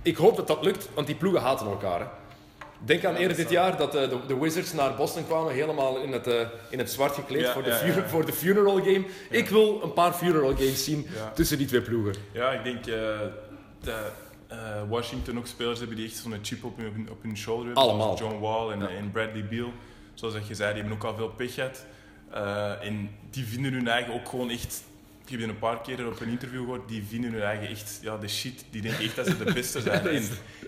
[0.03, 2.01] Ik hoop dat dat lukt, want die ploegen haten elkaar.
[2.01, 2.07] Hè.
[2.85, 6.13] Denk aan eerder dit jaar dat eh, de, de Wizards naar Boston kwamen, helemaal in
[6.13, 6.41] het, eh,
[6.71, 8.09] in het zwart gekleed Ja, voor, de ja, fu- ja.
[8.09, 9.05] voor de funeral game.
[9.31, 12.15] Ik wil een paar funeral games zien tussen die twee ploegen.
[12.33, 13.19] Ja, ik denk eh,
[13.81, 13.95] dat
[14.89, 17.83] Washington ook spelers hebben die echt zo'n chip op hun, op hun shoulder hebben.
[17.83, 18.19] Allemaal.
[18.19, 19.73] John Wall en, en Bradley Beal.
[20.15, 21.85] Zoals dat je zei, die hebben ook al veel pech gehad.
[22.33, 24.83] Eh, en die vinden hun eigen ook gewoon echt...
[25.31, 26.89] Ik heb die een paar keer op een interview gehoord.
[26.89, 28.65] Die vinden hun eigen echt ja, de shit.
[28.71, 30.23] Die denken echt dat ze de beste zijn.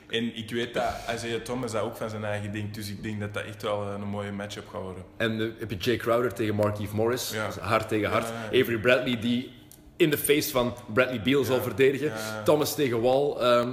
[0.09, 0.85] en, ik weet dat
[1.15, 2.75] Isaiah Thomas dat ook van zijn eigen denkt.
[2.75, 5.03] Dus ik denk dat dat echt wel een mooie matchup gaat worden.
[5.17, 7.47] En eh, heb je Jay Crowder tegen Markieff Morris, Ja.
[7.47, 8.11] dus hart tegen.
[8.11, 8.61] Ja, ja.
[8.61, 9.51] Avery Bradley die
[9.97, 12.13] in de face van Bradley Beal zal verdedigen.
[12.45, 13.31] Thomas tegen Wall.
[13.37, 13.73] Ehm,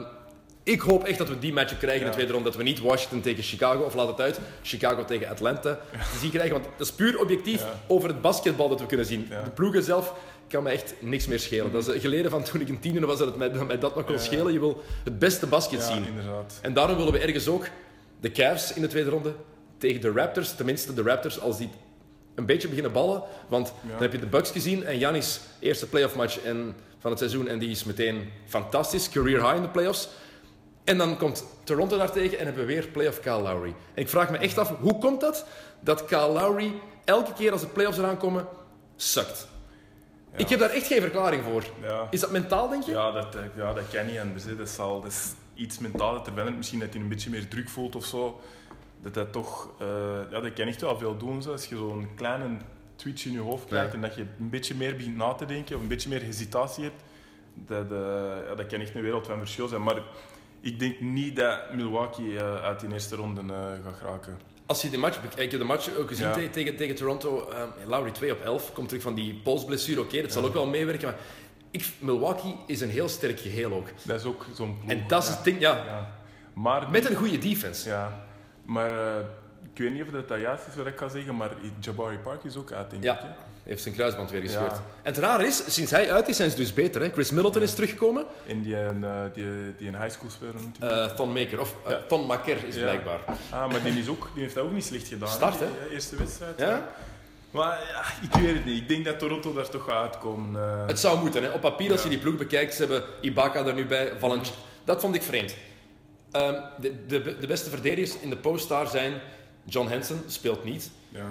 [0.63, 2.49] ik hoop echt dat we die matchup krijgen in de tweede ronde.
[2.49, 6.29] Dat we niet Washington tegen Chicago, of laat het uit, Chicago tegen Atlanta te zien
[6.29, 6.51] krijgen.
[6.51, 9.27] Want dat is puur objectief over het basketbal dat we kunnen zien.
[9.43, 10.13] De ploegen zelf,
[10.49, 11.71] kan mij echt niks meer schelen.
[11.71, 13.95] Dat is geleden van toen ik een tiener was dat het mij, dat, mij dat
[13.95, 14.53] nog kon schelen.
[14.53, 16.05] Je wil het beste basket Ja, zien.
[16.07, 16.59] inderdaad.
[16.61, 17.65] En daarom willen we ergens ook
[18.19, 19.33] de Cavs in de tweede ronde
[19.77, 20.55] tegen de Raptors.
[20.55, 21.69] Tenminste, de Raptors als die
[22.35, 23.23] een beetje beginnen ballen.
[23.47, 27.19] Want dan heb je de Bucks gezien en Giannis eerste playoff match en, van het
[27.19, 27.47] seizoen.
[27.47, 29.09] En die is meteen fantastisch.
[29.09, 30.09] Career high in de playoffs.
[30.83, 33.73] En dan komt Toronto daartegen en hebben we weer playoff Kyle Lowry.
[33.93, 35.45] En ik vraag me echt af, hoe komt dat
[35.79, 36.71] dat Kyle Lowry
[37.05, 38.47] elke keer als de playoffs eraan komen,
[38.95, 39.47] sukt?
[40.36, 41.63] Ik heb daar echt geen verklaring voor.
[41.82, 42.07] Ja.
[42.09, 42.91] Is dat mentaal, denk je?
[42.91, 44.43] Ja, dat, eh, ja, dat kan niet anders.
[44.43, 44.55] hè.
[44.55, 46.57] Dat, zal, dat is iets mentaal dat er bent.
[46.57, 48.39] Misschien dat hij een beetje meer druk voelt of zo.
[49.01, 49.69] Dat dat toch...
[49.80, 49.88] eh,
[50.32, 51.41] ja, dat kan echt wel veel doen.
[51.41, 51.51] Zo.
[51.51, 52.45] Als je zo'n kleine
[52.95, 53.93] twitch in je hoofd krijgt Ja.
[53.95, 56.84] en dat je een beetje meer begint na te denken of een beetje meer hesitatie
[56.84, 57.03] hebt,
[57.53, 59.84] dat, eh, ja, dat kan echt een wereld van verschil zijn.
[59.84, 60.01] Maar
[60.61, 64.39] ik denk niet dat Milwaukee eh, uit die eerste ronde eh, gaat geraken.
[64.70, 66.34] Als je de match bekijkt, ik heb de match ook gezien Ja.
[66.34, 67.49] tegen, tegen, tegen Toronto.
[67.49, 70.01] ehm, Lowry 2 op 11, komt terug van die polsblessure.
[70.01, 71.07] Oké, dat zal ook wel meewerken.
[71.07, 71.17] Maar
[71.72, 73.88] ik, Milwaukee is een heel sterk geheel ook.
[74.03, 74.89] Dat is ook zo'n ploeg.
[74.91, 76.07] En dat is het ding, ja.
[76.53, 77.89] Maar Met een goede defense.
[77.89, 78.26] Ja,
[78.65, 79.26] maar eh,
[79.74, 82.43] ik weet niet of dat, dat juist is wat ik kan zeggen, maar Jabari Park
[82.43, 83.13] is ook uit, denk Ja.
[83.13, 83.20] ik.
[83.22, 83.28] hè?
[83.70, 84.72] Heeft zijn kruisband weer gescheurd.
[84.72, 84.84] Ja.
[85.01, 87.01] En het rare is, sinds hij uit is, zijn ze dus beter.
[87.01, 87.09] Hè?
[87.09, 88.26] Chris Middleton is teruggekomen.
[88.47, 89.45] En die, een, eh, die,
[89.78, 91.09] die een high school speler natuurlijk.
[91.09, 91.99] Eh Ton Maker, of eh, Ja.
[92.07, 93.20] Ton Maker is blijkbaar.
[93.49, 95.30] ah, maar die, is ook, die heeft dat ook niet slecht gedaan.
[95.30, 95.65] Start, hè?
[95.84, 96.53] Die eerste wedstrijd.
[96.59, 96.89] Ja?
[97.51, 98.82] Maar ja, ik weet het niet.
[98.82, 100.61] Ik denk dat Toronto daar toch gaat uitkomen.
[100.61, 100.88] eh.
[100.88, 101.43] Het zou moeten.
[101.43, 101.49] Hè?
[101.49, 104.53] Op papier, als je die ploeg bekijkt, ze hebben Ibaka er nu bij, Valenci-
[104.84, 105.55] Dat vond ik vreemd.
[106.32, 109.13] Ehm, de, de, de beste verdedigers in de post daar zijn
[109.63, 110.89] John Henson, speelt niet.
[111.09, 111.26] ja.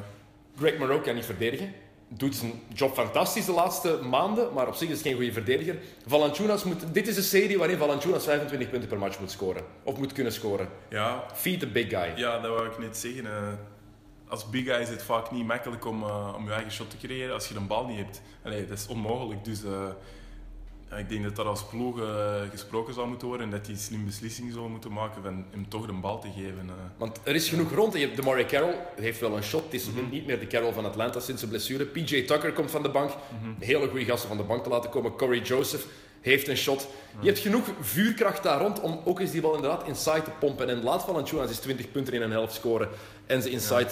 [0.59, 1.73] Greg Monroe kan niet verdedigen.
[2.11, 5.79] Doet zijn job fantastisch de laatste maanden, maar op zich is het geen goede verdediger.
[6.07, 6.95] Valanciunas moet...
[6.95, 9.63] Dit is een serie waarin Valanciunas 25 punten per match moet scoren.
[9.83, 10.69] Of moet kunnen scoren.
[10.89, 12.13] Ja, Feed the big guy.
[12.17, 13.27] ja, dat wou ik net zeggen.
[13.27, 13.53] eh.
[14.29, 16.97] als big guy is het vaak niet makkelijk om, eh, om je eigen shot te
[16.97, 18.23] creëren als je een bal niet hebt.
[18.45, 19.45] Allee, dat is onmogelijk.
[19.45, 19.71] Dus eh,
[20.91, 23.75] ja, ik denk dat dat als ploeg eh, gesproken zal moeten worden en dat die
[23.75, 26.65] een slim beslissing zullen moeten maken van hem toch de bal te geven.
[26.69, 26.75] eh.
[26.97, 27.93] Want er is genoeg rond.
[27.93, 29.65] Je hebt DeMarie Carroll, heeft wel een shot.
[29.65, 30.11] Het is Mhm.
[30.11, 31.85] niet meer de Carroll van Atlanta sinds zijn blessure.
[31.85, 33.11] PJ Tucker komt van de bank.
[33.11, 33.51] Mhm.
[33.65, 35.17] Hele goede gasten van de bank te laten komen.
[35.17, 35.87] Corey Joseph
[36.21, 36.89] heeft een shot.
[37.21, 40.69] Je hebt genoeg vuurkracht daar rond om ook eens die bal inderdaad inside te pompen.
[40.69, 42.89] En laat Valanciunas eens 20 punten in een helft scoren
[43.27, 43.89] en ze inside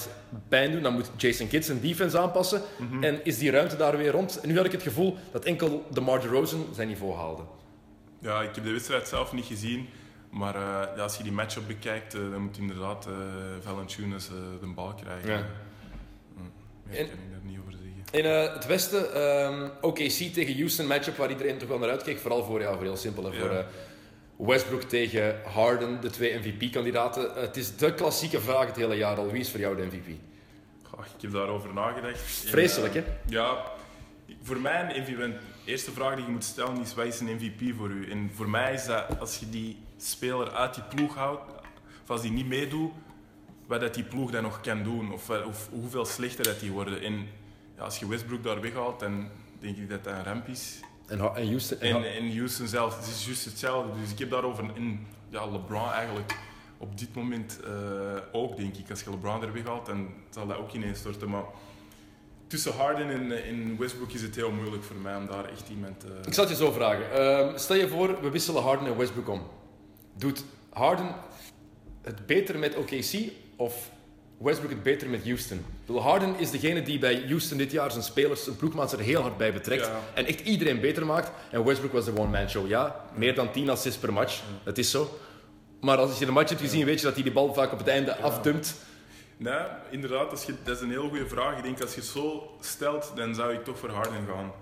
[0.48, 0.82] pijn doen.
[0.82, 2.62] Dan moet Jason Kidd zijn defense aanpassen.
[2.78, 3.04] Mhm.
[3.04, 4.40] En is die ruimte daar weer rond.
[4.40, 7.42] En nu had ik het gevoel dat enkel DeMar DeRozan zijn niveau haalde.
[8.18, 9.88] Ja, ik heb de wedstrijd zelf niet gezien.
[10.30, 13.08] Maar eh, ja, als je die matchup bekijkt, eh, dan moet inderdaad
[13.60, 15.30] Valanciunas eh, de bal krijgen.
[15.30, 15.46] Ja.
[16.88, 17.85] Meer En- kan ik daar niet over zeggen.
[18.10, 22.18] In eh, het westen, ehm, OKC tegen Houston matchup waar iedereen toch wel naar uitkeek.
[22.18, 23.24] Vooral voor, ja, voor heel simpel.
[23.24, 23.36] hè, Ja.
[23.38, 23.64] Voor eh,
[24.36, 27.36] Westbrook tegen Harden, de twee MVP-kandidaten.
[27.36, 29.30] Eh, het is de klassieke vraag het hele jaar al.
[29.30, 30.06] Wie is voor jou de MVP?
[30.82, 32.44] Goh, ik heb daarover nagedacht.
[32.44, 33.04] En, Vreselijk, hè?
[33.28, 33.62] Ja,
[34.42, 35.34] voor mij een
[35.64, 38.10] eerste vraag die je moet stellen is: wat is een MVP voor u?
[38.10, 41.42] En voor mij is dat als je die speler uit die ploeg houdt,
[42.02, 42.92] of als die niet meedoet,
[43.66, 47.02] wat dat die ploeg dan nog kan doen, of, of hoeveel slechter dat die worden.
[47.02, 47.28] En
[47.76, 50.80] ja, als je Westbrook daar weghaalt, dan denk ik dat dat een ramp is.
[51.06, 51.80] En, en Houston.
[51.80, 54.00] en En, Houston zelf, het is juist hetzelfde.
[54.00, 56.38] Dus ik heb daarover in ja, LeBron eigenlijk
[56.78, 57.70] op dit moment eh,
[58.32, 58.90] ook, denk ik.
[58.90, 61.30] Als je LeBron er weghaalt, dan zal dat ook ineens storten.
[61.30, 61.44] Maar
[62.46, 66.04] tussen Harden en, en Westbrook is het heel moeilijk voor mij om daar echt iemand...
[66.04, 67.12] eh, Ik zal het je zo vragen.
[67.12, 69.42] Ehm, stel je voor, we wisselen Harden en Westbrook om.
[70.14, 71.14] Doet Harden
[72.02, 73.14] het beter met OKC
[73.56, 73.90] of
[74.38, 75.64] Westbrook het beter met Houston?
[75.86, 79.36] Harden is degene die bij Houston dit jaar zijn spelers, zijn ploegmaats er heel hard
[79.36, 79.86] bij betrekt.
[79.86, 80.00] Ja.
[80.14, 81.30] En echt iedereen beter maakt.
[81.50, 82.68] En Westbrook was de one-man show.
[82.68, 84.42] Ja, meer dan 10 assists per match.
[84.64, 85.18] Dat is zo.
[85.80, 87.78] Maar als je de match hebt gezien, weet je dat hij die bal vaak op
[87.78, 88.74] het einde afdumpt.
[89.36, 89.58] Nee,
[89.90, 91.56] inderdaad, als je, dat is een heel goede vraag.
[91.56, 94.52] Ik denk als je het zo stelt, dan zou ik toch voor Harden gaan.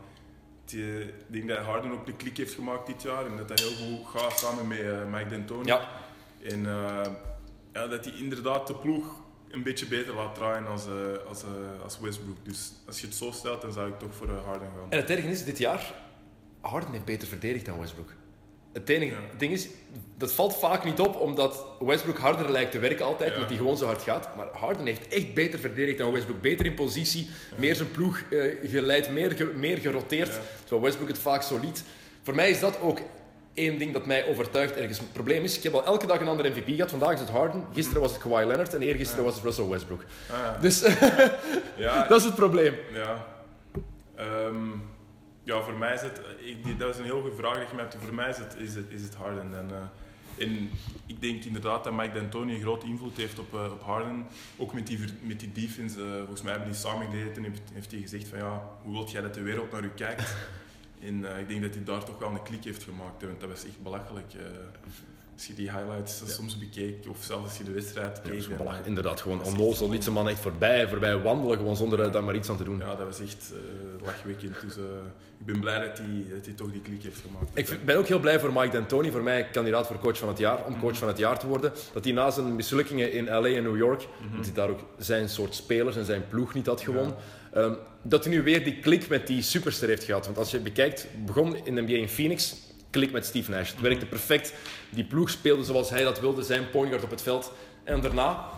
[0.65, 3.61] Die- Ik denk dat Harden ook de klik heeft gemaakt dit jaar en dat dat
[3.61, 5.67] heel goed gaat samen met eh, Mike D'Antoni.
[5.67, 5.89] Ja.
[6.43, 7.11] En eh,
[7.73, 9.05] ja, dat hij inderdaad de ploeg
[9.55, 12.37] een beetje beter laat draaien als, eh, als, eh, als Westbrook.
[12.43, 14.87] Dus als je het zo stelt, dan zou ik toch voor eh, Harden gaan.
[14.91, 15.95] En het erge is, dit jaar,
[16.61, 18.13] Harden heeft beter verdedigd dan Westbrook.
[18.73, 19.21] Het enige Ja.
[19.39, 19.69] ding is,
[20.17, 23.35] dat valt vaak niet op, omdat Westbrook harder lijkt te werken altijd, Ja.
[23.35, 24.37] omdat hij gewoon zo hard gaat.
[24.37, 26.41] Maar Harden heeft echt beter verdedigd dan Westbrook.
[26.41, 28.23] Beter in positie, meer zijn ploeg
[28.65, 30.31] geleid, meer, meer geroteerd.
[30.61, 31.85] Terwijl Westbrook het vaak zo liet.
[32.23, 32.99] Voor mij is dat ook
[33.55, 34.99] één ding dat mij overtuigt ergens.
[34.99, 36.91] Het probleem is, ik heb al elke dag een andere MVP gehad.
[36.91, 40.05] Vandaag is het Harden, gisteren was het Kawhi Leonard en eergisteren was het Russell Westbrook.
[40.31, 40.59] Ah, ja.
[40.61, 40.81] Dus
[41.77, 42.75] ja, dat is het probleem.
[42.93, 43.27] Ja.
[44.17, 44.69] Ehm,
[45.43, 46.21] ja, voor mij is het...
[46.39, 47.97] Ik, die- dat is een heel goede vraag je hebt.
[48.05, 49.55] Voor mij is het, is het, is het Harden.
[49.59, 50.71] En, eh, En
[51.07, 54.27] ik denk inderdaad dat Mike D'Antoni een grote invloed heeft op, uh, op Harden.
[54.57, 55.99] Ook met die, met die defense.
[56.01, 59.11] Uh, volgens mij hebben die samengeleerd en heeft, heeft hij gezegd van ja, hoe wilt
[59.11, 60.35] jij dat de wereld naar u kijkt?
[61.05, 63.23] en uh, ik denk dat hij daar toch wel een klik heeft gemaakt.
[63.23, 64.33] Want dat was echt belachelijk
[65.35, 66.33] als je die highlights ja.
[66.33, 68.41] soms bekeek, of zelfs als je de wedstrijd keek.
[68.41, 72.25] Ja, inderdaad, gewoon onnozel, niet zo man echt voorbij, voorbij wandelen, gewoon zonder uh, daar
[72.25, 72.79] maar iets aan te doen.
[72.79, 74.61] Ja, dat was echt uh, lachwekkend.
[74.61, 74.85] Dus uh,
[75.39, 77.73] ik ben blij dat hij, dat hij toch die klik heeft gemaakt.
[77.73, 80.39] Ik ben ook heel blij voor Mike D'Antoni, voor mij kandidaat voor coach van het
[80.39, 80.99] jaar, om coach mhm.
[80.99, 81.73] van het jaar te worden.
[81.93, 84.37] Dat hij na zijn mislukkingen in LA en New York, mm -hmm.
[84.37, 87.15] dat hij daar ook zijn soort spelers en zijn ploeg niet had gewonnen.
[87.57, 90.25] Um, dat hij nu weer die klik met die superster heeft gehad.
[90.25, 92.57] Want als je bekijkt, begon in de NBA in Phoenix,
[92.91, 93.71] klik met Steve Nash.
[93.71, 94.55] Het werkte perfect.
[94.91, 97.53] Die ploeg speelde zoals hij dat wilde, zijn point guard op het veld.
[97.85, 98.49] En daarna,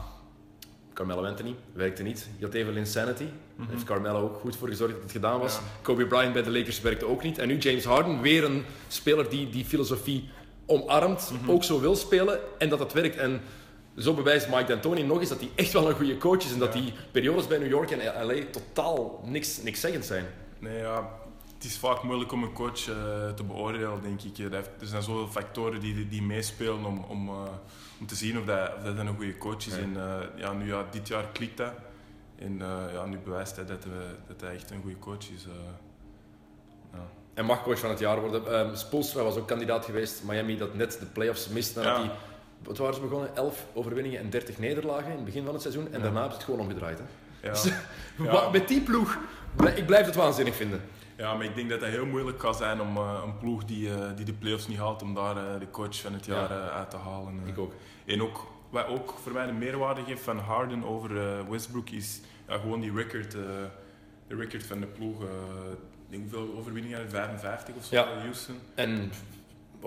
[0.94, 2.28] Carmelo Anthony werkte niet.
[2.38, 3.24] Je had even Insanity.
[3.56, 5.58] Daar heeft Carmelo ook goed voor gezorgd dat het gedaan was.
[5.82, 7.38] Kobe Bryant bij de Lakers werkte ook niet.
[7.38, 10.28] En nu James Harden, weer een speler die die filosofie
[10.66, 11.50] omarmt, mhm.
[11.50, 13.16] ook zo wil spelen en dat dat werkt.
[13.16, 13.40] En
[13.96, 16.58] zo bewijst Mike D'Antoni nog eens dat hij echt wel een goede coach is en
[16.58, 20.24] dat die periodes bij New York en LA totaal niks, niks zeggend zijn.
[20.58, 21.10] Nee, ja,
[21.54, 22.94] het is vaak moeilijk om een coach uh,
[23.34, 24.52] te beoordelen, denk ik.
[24.52, 27.34] Er zijn zoveel factoren die, die meespelen om, om, uh,
[28.00, 29.74] om te zien of dat, of dat een goede coach is.
[29.74, 29.78] Ja.
[29.78, 31.72] En uh, ja, nu, ja, dit jaar klikt dat.
[32.38, 32.58] En
[32.92, 33.86] ja, nu bewijst hij dat,
[34.26, 35.46] dat hij echt een goede coach is.
[36.92, 36.98] Ja.
[37.34, 38.54] En mag coach van het jaar worden.
[38.54, 40.22] Um, Spoelstra was ook kandidaat geweest.
[40.24, 42.10] Miami dat net de playoffs mist nadat hij...
[42.66, 43.36] Wat waren ze begonnen?
[43.36, 45.92] 11 overwinningen en 30 nederlagen in het begin van het seizoen.
[45.92, 46.98] En daarna is het gewoon omgedraaid.
[46.98, 47.04] Hè?
[47.50, 47.72] Dus,
[48.52, 49.18] met die ploeg,
[49.74, 50.80] ik blijf het waanzinnig vinden.
[51.16, 53.88] Ja, maar ik denk dat het heel moeilijk kan zijn om uh, een ploeg die,
[53.88, 56.90] uh, die de playoffs niet haalt, om daar uh, de coach van het jaar uit
[56.90, 57.40] te halen.
[57.46, 57.72] ik ook.
[58.04, 61.10] En ook, wat ook voor mij de meerwaarde geeft van Harden over
[61.50, 63.68] Westbrook is ja, gewoon die record, de
[64.28, 65.22] record van de ploeg.
[66.10, 68.06] hoeveel overwinningen 55 of zo ja.
[68.18, 68.58] Houston.
[68.74, 69.10] En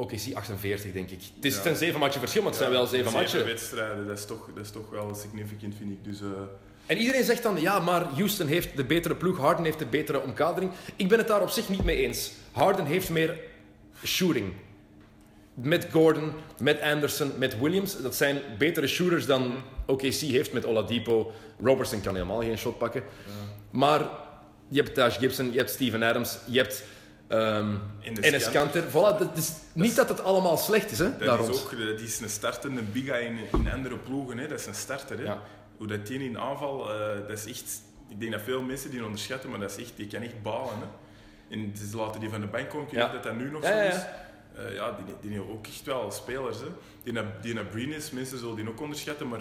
[0.08, 1.22] is 48 denk ik.
[1.36, 1.66] Het is ja.
[1.66, 3.46] een zeven matchen verschil, maar het zijn wel zeven, zeven matchen.
[3.46, 6.04] wedstrijden, dat is, toch, dat is toch wel significant vind ik.
[6.04, 6.20] Dus,
[6.90, 10.22] en iedereen zegt dan, ja, maar Houston heeft de betere ploeg, Harden heeft de betere
[10.22, 10.72] omkadering.
[10.96, 12.32] Ik ben het daar op zich niet mee eens.
[12.52, 13.40] Harden heeft meer
[14.06, 14.54] shooting.
[15.54, 18.02] Met Gordon, met Anderson, met Williams.
[18.02, 19.54] Dat zijn betere shooters dan
[19.86, 21.32] OKC heeft met Oladipo.
[21.64, 23.04] Robertson kan helemaal geen shot pakken.
[23.70, 24.10] Maar
[24.68, 26.84] je hebt Taj Gibson, je hebt Steven Adams, je hebt
[27.30, 28.84] um, Enes Kanter.
[28.90, 31.00] Voilà, dat is niet dat het allemaal slecht is.
[31.00, 34.38] Hè, dat, is ook, dat is een startende biga in, in andere ploegen.
[34.38, 34.48] Hè.
[34.48, 35.18] Dat is een starter.
[35.18, 35.24] Hè.
[35.24, 35.42] Ja
[35.80, 37.82] hoe dat die in aanval, uh, dat is echt...
[38.08, 40.74] Ik denk dat veel mensen die onderschatten, maar dat is echt, die kan echt balen.
[40.80, 40.86] Hè.
[41.56, 43.12] En ze laten die van de bank komen, ja.
[43.12, 43.96] dat dat nu nog zo is.
[43.96, 46.58] Uh, ja, die, die, ook echt wel spelers.
[46.58, 46.68] Hè.
[47.04, 49.40] Die, die naar Breen is, mensen zullen die ook onderschatten, maar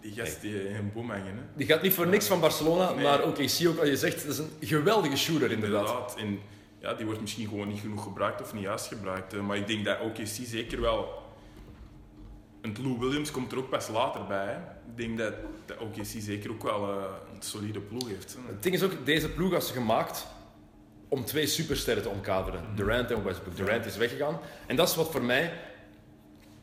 [0.00, 1.36] die gast die een boom hangen.
[1.36, 1.42] Hè.
[1.54, 3.04] Die gaat niet voor niks van Barcelona, nee.
[3.04, 5.88] maar ook zie ook wat je zegt, dat is een geweldige shooter inderdaad.
[5.88, 6.16] inderdaad.
[6.16, 6.40] En,
[6.86, 9.42] ja, die wordt misschien gewoon niet genoeg gebruikt of niet juist gebruikt.
[9.42, 11.24] Maar ik denk dat OKC zeker wel
[12.60, 14.46] en Lou Williams komt er ook pas later bij.
[14.46, 14.56] Hè.
[14.90, 15.34] Ik denk dat
[15.66, 18.36] de OKC zeker ook wel uh, een solide ploeg heeft.
[18.46, 20.26] Het ding is ook, deze ploeg was gemaakt
[21.08, 22.64] om twee supersterren te omkaderen.
[22.68, 23.56] Mm Durant en Westbrook.
[23.56, 24.38] Durant is weggegaan.
[24.66, 25.52] En dat is wat voor mij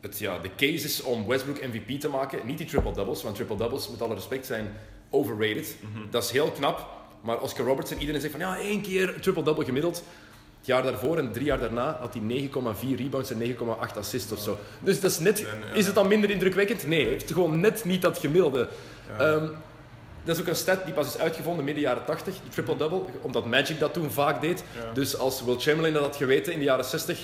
[0.00, 2.46] het, ja, de case is om Westbrook MVP te maken.
[2.46, 4.76] Niet die triple-doubles, want triple-doubles, met alle respect, zijn
[5.10, 5.76] overrated.
[5.80, 6.10] Mhm.
[6.10, 7.03] Dat is heel knap.
[7.24, 9.96] Maar Oscar Robertson, iedereen zegt van ja, één keer triple-double gemiddeld.
[10.58, 14.38] Het jaar daarvoor en drie jaar daarna had hij 9,4 rebounds en 9,8 assists of
[14.38, 14.58] zo.
[14.80, 15.46] Dus dat is net...
[15.74, 16.86] Is het dan minder indrukwekkend?
[16.86, 18.68] Nee, hij heeft gewoon net niet dat gemiddelde.
[19.20, 19.50] Um,
[20.24, 23.46] dat is ook een stat die pas is uitgevonden midden jaren 80, de triple-double, omdat
[23.46, 24.64] Magic dat toen vaak deed.
[24.94, 27.18] Dus als Will Chamberlain dat had geweten in de jaren 60,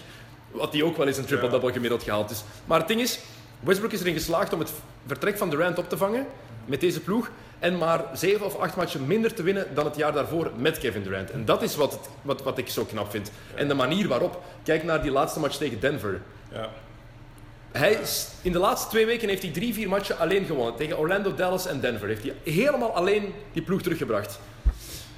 [0.57, 2.29] had hij ook wel eens een triple-double gemiddeld gehaald.
[2.29, 3.19] Dus, maar het ding is,
[3.61, 4.73] Westbrook is erin geslaagd om het
[5.07, 6.27] vertrek van Durant op te vangen
[6.71, 7.31] met deze ploeg.
[7.59, 11.03] En maar zeven of acht matchen minder te winnen dan het jaar daarvoor met Kevin
[11.03, 11.31] Durant.
[11.31, 13.31] En dat is wat, het, wat, wat ik zo knap vind.
[13.55, 14.43] En de manier waarop.
[14.63, 16.21] Kijk naar die laatste match tegen Denver.
[16.53, 16.69] Ja.
[17.73, 17.99] Hij
[18.43, 20.77] in de laatste twee weken heeft hij drie, vier matchen alleen gewonnen.
[20.77, 22.09] Tegen Orlando, Dallas en Denver.
[22.09, 24.41] Heeft hij helemaal alleen die ploeg teruggebracht.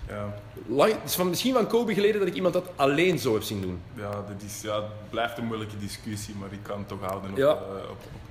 [0.08, 0.34] Ja.
[0.66, 3.42] Lang, het is van, misschien van Kobe geleden dat ik iemand dat alleen zo heb
[3.42, 3.82] zien doen.
[3.94, 7.30] Ja, dat is, ja, het blijft een moeilijke discussie, maar ik kan het toch houden
[7.30, 7.44] op, ja.
[7.44, 8.21] uh, op, op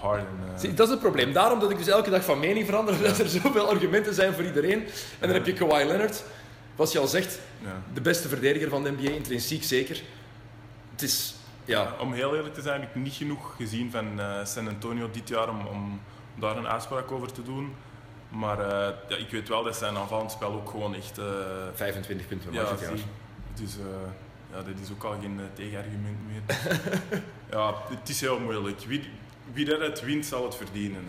[0.00, 0.26] Harden.
[0.62, 0.76] Uh...
[0.76, 1.32] dat is het probleem.
[1.32, 3.02] Daarom dat ik dus elke dag van mening verander, ja.
[3.02, 4.82] dat er zoveel argumenten zijn voor iedereen.
[5.18, 6.24] En dan heb je Kawhi Leonard,
[6.76, 7.38] wat je al zegt,
[7.94, 10.02] de beste verdediger van de NBA, intrinsiek zeker.
[10.90, 11.94] Het is, ja.
[12.00, 15.28] Om heel eerlijk te zijn, heb ik niet genoeg gezien van uh, San Antonio dit
[15.28, 16.00] jaar om, om
[16.34, 17.74] daar een uitspraak over te doen.
[18.28, 18.66] Maar uh,
[19.08, 21.20] ja, ik weet wel dat zijn aanvallend spel ook gewoon echt...
[21.74, 22.98] 25 punten per ja, jaar.
[23.54, 23.76] Dus
[24.52, 26.42] ja, dat is ook al geen tegenargument meer.
[27.50, 28.80] ja, het is heel moeilijk.
[28.80, 29.10] Wie,
[29.52, 31.04] wie dat het wint, zal het verdienen.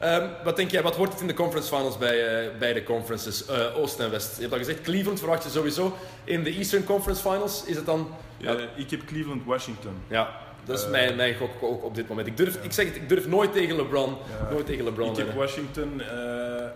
[0.00, 0.16] Ja.
[0.22, 3.48] Um, wat denk jij, wat wordt het in de conference finals bij uh, beide conferences,
[3.50, 4.34] uh, Oost en West?
[4.34, 5.96] Je hebt al gezegd, Cleveland verwacht je sowieso.
[6.24, 8.08] In de Eastern Conference Finals is het dan...
[8.36, 9.92] Ja, ik heb Cleveland-Washington.
[10.08, 12.26] Ja, Dat is Eh, mijn, mijn gok ook op dit moment.
[12.26, 14.16] Ik durf, ik zeg het, ik durf nooit tegen LeBron.
[14.50, 15.10] Nooit tegen LeBron.
[15.10, 15.34] Ik heb.
[15.34, 16.66] Washington eh,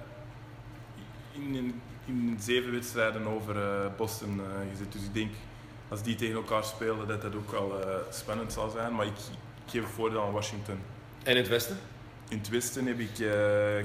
[1.33, 4.93] in, in, in zeven wedstrijden over eh, Boston eh, gezet.
[4.93, 5.31] Dus ik denk
[5.89, 8.95] als die tegen elkaar spelen dat dat ook wel eh, spannend zal zijn.
[8.95, 9.13] Maar ik,
[9.67, 10.79] ik geef voordeel aan Washington.
[11.25, 11.79] En in het westen?
[12.29, 13.31] In het westen heb ik eh,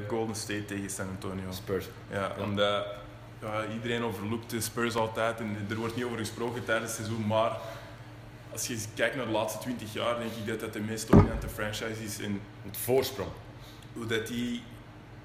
[0.07, 1.51] Golden State tegen San Antonio.
[1.51, 1.85] Spurs.
[2.11, 2.43] Ja, Ja.
[2.43, 2.85] omdat
[3.41, 7.27] ja, iedereen overloopt de Spurs altijd en er wordt niet over gesproken tijdens het seizoen.
[7.27, 7.57] Maar
[8.51, 11.47] als je kijkt naar de laatste 20 jaar, denk ik dat dat de meest dominante
[11.47, 12.19] franchise is.
[12.19, 13.29] En Het voorsprong.
[13.93, 14.61] hoe dat die,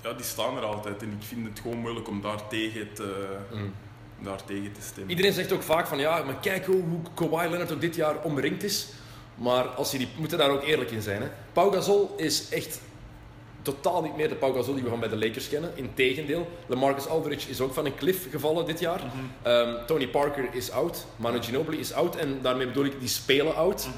[0.02, 1.02] ja, die staan er altijd.
[1.02, 3.72] En ik vind het gewoon moeilijk om daar tegen te, Mm.
[4.20, 5.10] daar tegen te stemmen.
[5.10, 8.22] Iedereen zegt ook vaak van ja, maar kijk hoe, hoe Kawhi Leonard ook dit jaar
[8.22, 8.88] omringd is.
[9.34, 11.22] Maar als je die, we moeten daar ook eerlijk in zijn.
[11.22, 11.28] Hè.
[11.52, 12.80] Pau Gasol is echt
[13.62, 15.70] totaal niet meer de Pau Gasol die we van bij de Lakers kennen.
[15.74, 19.00] Integendeel, LaMarcus Aldridge is ook van een cliff gevallen dit jaar.
[19.42, 23.54] Ehm, Tony Parker is oud, Manu Ginobili is oud en daarmee bedoel ik die spelen
[23.54, 23.88] oud.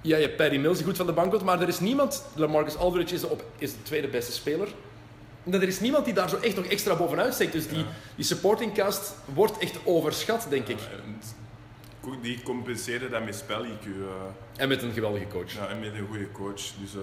[0.00, 2.24] Ja, je hebt Perry Mills die goed van de bank komt, maar er is niemand.
[2.34, 4.68] LaMarcus Aldridge is de, op, is de tweede beste speler.
[5.44, 7.52] En er is niemand die daar zo echt nog extra bovenuit steekt.
[7.52, 7.84] Dus die, Ja.
[8.16, 10.78] die supporting cast wordt echt overschat, denk ik.
[12.22, 13.84] Die compenseren dat met spel IQ.
[13.86, 15.52] eh, En met een geweldige coach.
[15.52, 16.62] ja, en met een goede coach.
[16.80, 17.00] Dus eh,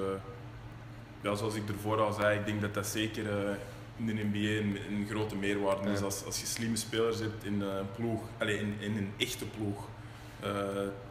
[1.22, 3.56] ja, zoals ik ervoor al zei, ik denk dat dat zeker eh,
[3.95, 5.99] in de NBA een, een grote meerwaarde is.
[5.99, 6.06] Ja.
[6.06, 9.88] Als, als je slimme spelers hebt in een ploeg, allee, in, in een echte ploeg.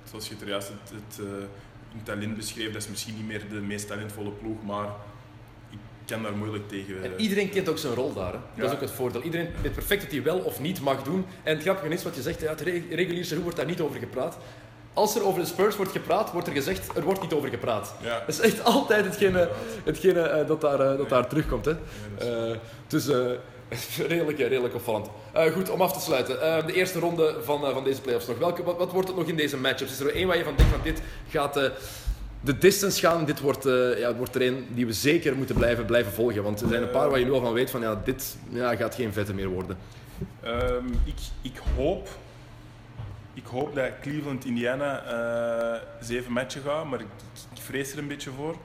[0.05, 1.27] Zoals je het juist het, het,
[2.03, 4.89] talent beschreef, dat is misschien niet meer de meest talentvolle ploeg, maar
[6.11, 7.03] kan daar moeilijk tegen.
[7.03, 8.33] En eh, iedereen kent ook zijn rol daar.
[8.33, 8.39] Hè.
[8.55, 9.23] Dat is ook het voordeel.
[9.23, 11.27] Iedereen weet perfect wat hij wel of niet mag doen.
[11.43, 13.81] En het grappige is wat je zegt, ja, het re- reguliere seizoen wordt daar niet
[13.81, 14.37] over gepraat.
[14.95, 17.95] Als er over de Spurs wordt gepraat, wordt er gezegd, er wordt niet over gepraat.
[18.03, 18.19] ja.
[18.19, 19.49] Dat is echt altijd hetgene,
[19.85, 21.65] hetgene eh, dat, daar, eh, dat daar terugkomt.
[21.65, 21.75] Hè.
[22.87, 23.07] Dus
[24.09, 25.07] redelijk, redelijk opvallend.
[25.53, 26.67] Goed, om af te sluiten.
[26.67, 28.39] De eerste ronde van, van deze playoffs nog.
[28.39, 29.93] Welke, wat, wat wordt het nog in deze matchups?
[29.93, 31.71] Is er één waar je van denkt van dit gaat
[32.41, 33.25] de distance gaan?
[33.25, 36.43] Dit wordt, eh, ja, wordt er een die we zeker moeten blijven, blijven volgen.
[36.43, 38.77] Want er zijn een paar waar je nu al van weet van ja, dit ja,
[38.77, 39.79] gaat geen vette meer worden.
[40.43, 42.09] Ehm, ik, ik, hoop,
[43.35, 47.07] ik hoop dat Cleveland Indiana eh, zeven matchen gaat, maar ik,
[47.55, 48.57] ik vrees er een beetje voor.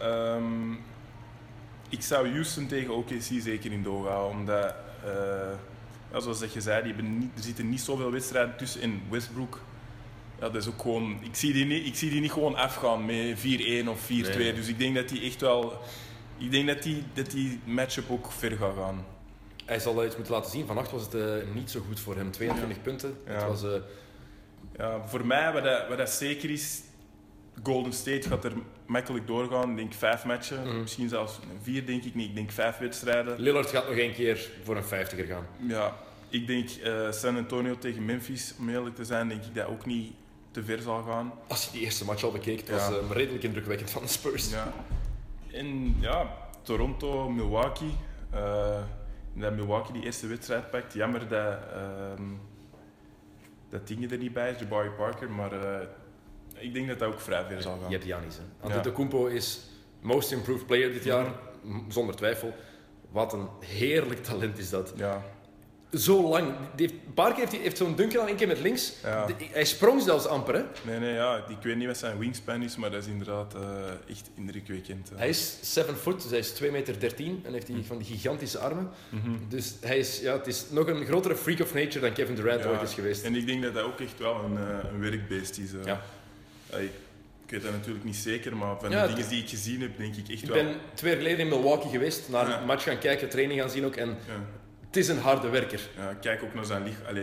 [0.00, 0.72] Ehm,
[1.88, 4.74] ik zou Houston tegen OKC zeker in doog omdat,
[6.12, 8.80] ja, zoals dat je zei, die niet, er zitten niet zoveel wedstrijden tussen.
[8.80, 9.60] In Westbrook,
[10.42, 13.04] ja, dat is ook gewoon, ik, zie die niet, ik zie die niet gewoon afgaan
[13.04, 14.08] met 4-1 of 4-2.
[14.08, 14.54] Nee.
[14.54, 15.80] Dus ik denk dat die echt wel,
[16.38, 19.04] ik denk dat die, dat die matchup ook ver gaat gaan.
[19.64, 20.66] Hij zal iets moeten laten zien.
[20.66, 21.24] Vannacht was het eh,
[21.54, 22.30] niet zo goed voor hem.
[22.30, 23.16] 22 punten.
[23.26, 23.32] Ja.
[23.32, 23.70] Het was, eh,
[24.76, 26.80] Ja, voor mij, wat dat, wat dat zeker is,
[27.62, 28.52] Golden State gaat er
[28.86, 29.70] makkelijk doorgaan.
[29.70, 30.80] Ik denk vijf matchen, Mhm.
[30.80, 32.28] misschien zelfs vier, denk ik niet.
[32.28, 33.40] Ik denk vijf wedstrijden.
[33.40, 35.46] Lillard gaat nog één keer voor een 50er gaan.
[35.68, 35.96] Ja,
[36.28, 39.86] ik denk eh, San Antonio tegen Memphis, om eerlijk te zijn, denk ik dat ook
[39.86, 40.12] niet
[40.52, 41.32] te ver zal gaan.
[41.48, 44.50] Als je die eerste match al bekeek, het was eh, redelijk indrukwekkend van de Spurs.
[44.50, 44.72] Ja.
[45.52, 47.94] En ja, Toronto, Milwaukee.
[48.30, 48.82] eh,
[49.34, 50.92] dat Milwaukee die eerste wedstrijd pakt.
[50.92, 52.22] Jammer dat, ehm
[53.68, 55.30] dat dingen er niet bij is, Jabari Parker.
[55.30, 55.86] Maar eh,
[56.58, 57.90] ik denk dat dat ook vrij ver zal gaan.
[57.90, 58.36] Je hebt Janis.
[58.36, 58.68] Hè.
[58.68, 59.28] Ja.
[59.28, 59.60] Is
[60.00, 61.26] most improved player dit jaar,
[61.88, 62.54] zonder twijfel.
[63.10, 64.92] Wat een heerlijk talent is dat.
[64.96, 65.24] Ja.
[65.98, 66.54] Zo lang.
[66.76, 68.92] Die heeft, een paar keer heeft hij heeft zo'n dunkel aan één keer met links.
[69.02, 69.26] Ja.
[69.26, 70.54] De- hij sprong zelfs amper.
[70.54, 70.62] Hè.
[70.82, 73.60] Nee, nee, ja, ik weet niet wat zijn wingspan is, maar dat is inderdaad eh,
[74.10, 75.10] echt indrukwekkend.
[75.14, 78.06] Hij is 7 foot, dus hij is 2 meter 13 en heeft hij van die
[78.06, 78.90] gigantische armen.
[79.08, 79.30] Mhm.
[79.48, 82.62] Dus hij is, ja, het is nog een grotere freak of nature dan Kevin Durant
[82.62, 83.24] Ja, ooit is geweest.
[83.24, 85.72] En ik denk dat dat ook echt wel een, eh, een werkbeest is.
[85.72, 85.84] eh.
[85.84, 86.02] Ja.
[87.44, 89.96] Ik weet dat natuurlijk niet zeker, maar van Ja, de dingen die ik gezien heb,
[89.98, 90.64] denk ik echt Ik wel.
[90.64, 92.60] ben twee jaar geleden in Milwaukee geweest, naar Ja.
[92.60, 93.96] een match gaan kijken, training gaan zien ook.
[93.96, 94.14] En Ja.
[94.92, 95.80] Het is een harde werker.
[95.96, 97.16] Ja, kijk ook naar zijn lichaam.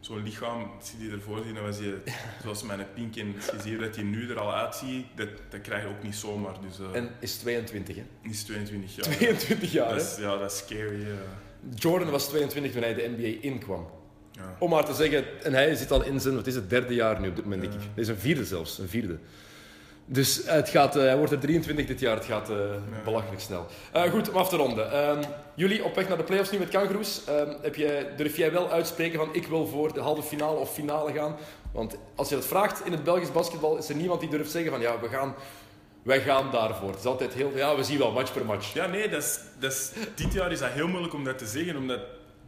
[0.00, 1.98] Zo'n lichaam, als je ervoor ziet, dan was je,
[2.42, 3.16] zoals mijn pink.
[3.16, 6.02] En als je hoe dat hij nu er al uitziet, dat, dat krijg je ook
[6.02, 6.54] niet zomaar.
[6.68, 8.02] Dus eh En is 22, hè?
[8.22, 9.04] hij is 22 jaar.
[9.04, 10.22] 22 jaar, dat hè?
[10.22, 11.00] ja, dat is scary.
[11.02, 11.08] eh.
[11.74, 13.86] Jordan was 22 toen hij de NBA inkwam.
[14.32, 14.56] ja.
[14.58, 17.20] Om maar te zeggen, en hij zit al in zijn, wat is het, derde jaar
[17.20, 17.80] nu op dit moment, denk ik.
[17.80, 19.18] Dit is een vierde zelfs, een vierde.
[20.10, 22.56] Dus het gaat, eh, hij wordt er 23 dit jaar, het gaat eh,
[23.04, 23.66] belachelijk snel.
[23.92, 24.92] Eh, goed, om af te ronden.
[24.92, 25.22] Ehm,
[25.54, 27.24] jullie op weg naar de playoffs nu met Kangaroos.
[27.24, 27.74] Ehm, heb
[28.16, 31.36] durf jij wel uitspreken van ik wil voor de halve finale of finale gaan?
[31.72, 34.70] Want als je dat vraagt in het Belgisch basketbal, is er niemand die durft zeggen
[34.70, 35.34] van ja, we gaan,
[36.02, 36.90] wij gaan daarvoor.
[36.90, 38.74] Het is altijd heel, ja, we zien wel match per match.
[38.74, 41.46] Ja, nee, dat is, dat is, dit jaar is dat heel moeilijk om dat te
[41.46, 42.00] zeggen, omdat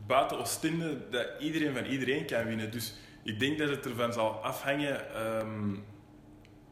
[0.07, 2.71] buiten Oostende dat iedereen van iedereen kan winnen.
[2.71, 2.95] Dus
[3.25, 5.15] ik denk dat het ervan zal afhangen.
[5.15, 5.75] ehm,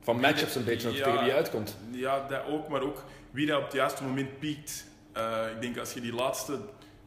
[0.09, 1.05] Van matchups een beetje, Ja.
[1.05, 1.77] tegen wie je uitkomt.
[1.91, 4.87] ja, dat ook, maar ook wie dat op het juiste moment piekt.
[5.13, 6.59] Eh, ik denk als je die laatste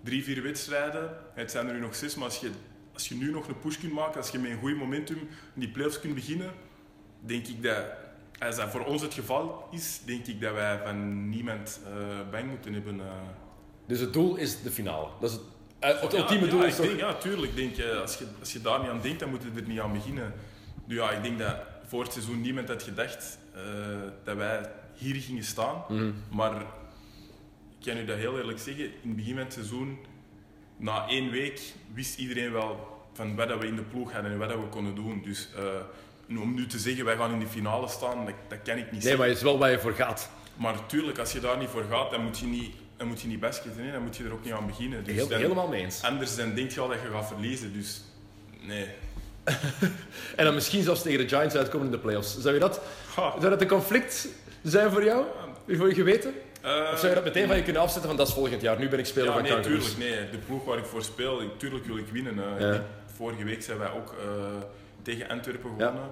[0.03, 2.49] drie, vier wedstrijden, het zijn er nu nog zes, maar als je,
[2.93, 5.17] als je nu nog een push kunt maken, als je met een goed momentum
[5.53, 6.51] in die playoffs kunt beginnen,
[7.19, 7.83] denk ik dat,
[8.39, 12.49] als dat voor ons het geval is, denk ik dat wij van niemand uh, bang
[12.49, 12.95] moeten hebben.
[12.95, 13.03] Uh.
[13.87, 15.07] Dus het doel is de finale.
[15.19, 16.85] Dat is het, uh, het ja, ultieme ja, doel ik is toch...
[16.85, 17.55] denk, Ja, tuurlijk.
[17.55, 19.79] Denk, je, als, je, als je daar niet aan denkt, dan moet je er niet
[19.79, 20.33] aan beginnen.
[20.85, 21.55] Nu ja, ik denk dat
[21.91, 23.37] voor het seizoen niemand had gedacht
[24.23, 25.83] dat wij hier gingen staan.
[25.87, 26.11] Mhm.
[26.31, 26.61] Maar
[27.79, 29.97] ik kan u dat heel eerlijk zeggen, in het begin van het seizoen,
[30.77, 31.61] na één week,
[31.93, 34.67] wist iedereen wel van wat dat we in de ploeg hadden en wat dat we
[34.67, 35.21] konden doen.
[35.23, 35.49] Dus
[36.29, 38.83] uh, om nu te zeggen, wij gaan in de finale staan, dat, dat kan ik
[38.83, 39.19] niet nee, zeggen.
[39.19, 40.29] maar het is wel waar je voor gaat.
[40.55, 43.27] Maar tuurlijk, als je daar niet voor gaat, dan moet je niet, dan moet je
[43.27, 43.41] niet
[43.77, 43.91] hè?
[43.91, 45.03] dan moet je er ook niet aan beginnen.
[45.03, 46.03] Dus Heel, dan, helemaal mee eens.
[46.03, 48.01] Anders dan denk je al dat je gaat verliezen, dus
[48.61, 48.87] nee.
[50.35, 52.37] en dan misschien zelfs tegen de Giants uitkomen in de playoffs.
[52.39, 52.81] Zou, je dat,
[53.15, 53.31] Ha.
[53.39, 54.27] zou dat een conflict
[54.63, 55.25] zijn voor jou?
[55.67, 56.33] Voor je geweten?
[56.65, 58.79] Uh, Of zou je dat meteen van je kunnen afzetten van dat is volgend jaar,
[58.79, 59.93] nu ben ik speler ja, van nee, Kangaroos?
[59.93, 60.15] tuurlijk.
[60.19, 60.29] Nee.
[60.29, 62.33] De ploeg waar ik voor speel, ik- tuurlijk wil ik winnen.
[62.37, 62.59] eh.
[62.59, 62.65] Ja.
[62.67, 62.83] Ik denk,
[63.15, 64.25] Vorige week zijn wij ook eh,
[65.01, 66.09] tegen Antwerpen gewonnen.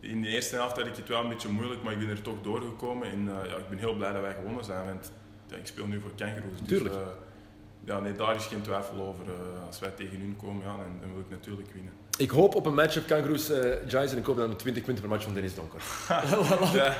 [0.00, 2.22] In de eerste helft had ik het wel een beetje moeilijk, maar ik ben er
[2.22, 3.08] toch doorgekomen.
[3.10, 5.12] En eh, ja, ik ben heel blij dat wij gewonnen zijn, want
[5.48, 6.58] ik speel nu voor Kangaroos.
[6.58, 6.94] Dus, Tuurlijk.
[6.94, 7.00] eh,
[7.84, 9.24] ja, nee, daar is geen twijfel over.
[9.24, 11.92] Eh, als wij tegen hun komen, ja, dan, dan wil ik natuurlijk winnen.
[12.18, 15.02] Ik hoop op een matchup Kangaroos eh Giants en ik hoop dan een 20 punten
[15.02, 15.80] per match van Dennis Donker.
[16.80, 16.94] ja,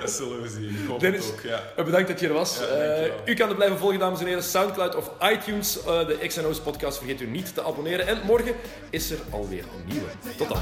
[0.00, 0.68] dat zullen we zien.
[0.82, 1.40] Ik hoop Dennis, het ook.
[1.40, 1.60] Ja.
[1.76, 2.58] Eh, Bedankt dat je er was.
[2.58, 4.42] Ja, Eh, u kan het blijven volgen, dames en heren.
[4.42, 5.78] Soundcloud of iTunes.
[5.84, 8.06] Eh, de XNO's podcast vergeet u niet te abonneren.
[8.06, 8.54] En morgen
[8.90, 10.08] is er alweer een nieuwe.
[10.36, 10.58] Tot dan.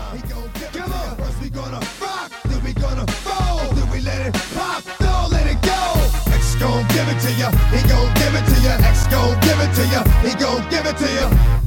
[6.59, 8.55] Gon' give it to he gon' give it to.
[8.93, 9.83] X gon' give it to
[10.23, 11.66] he gon' give it to.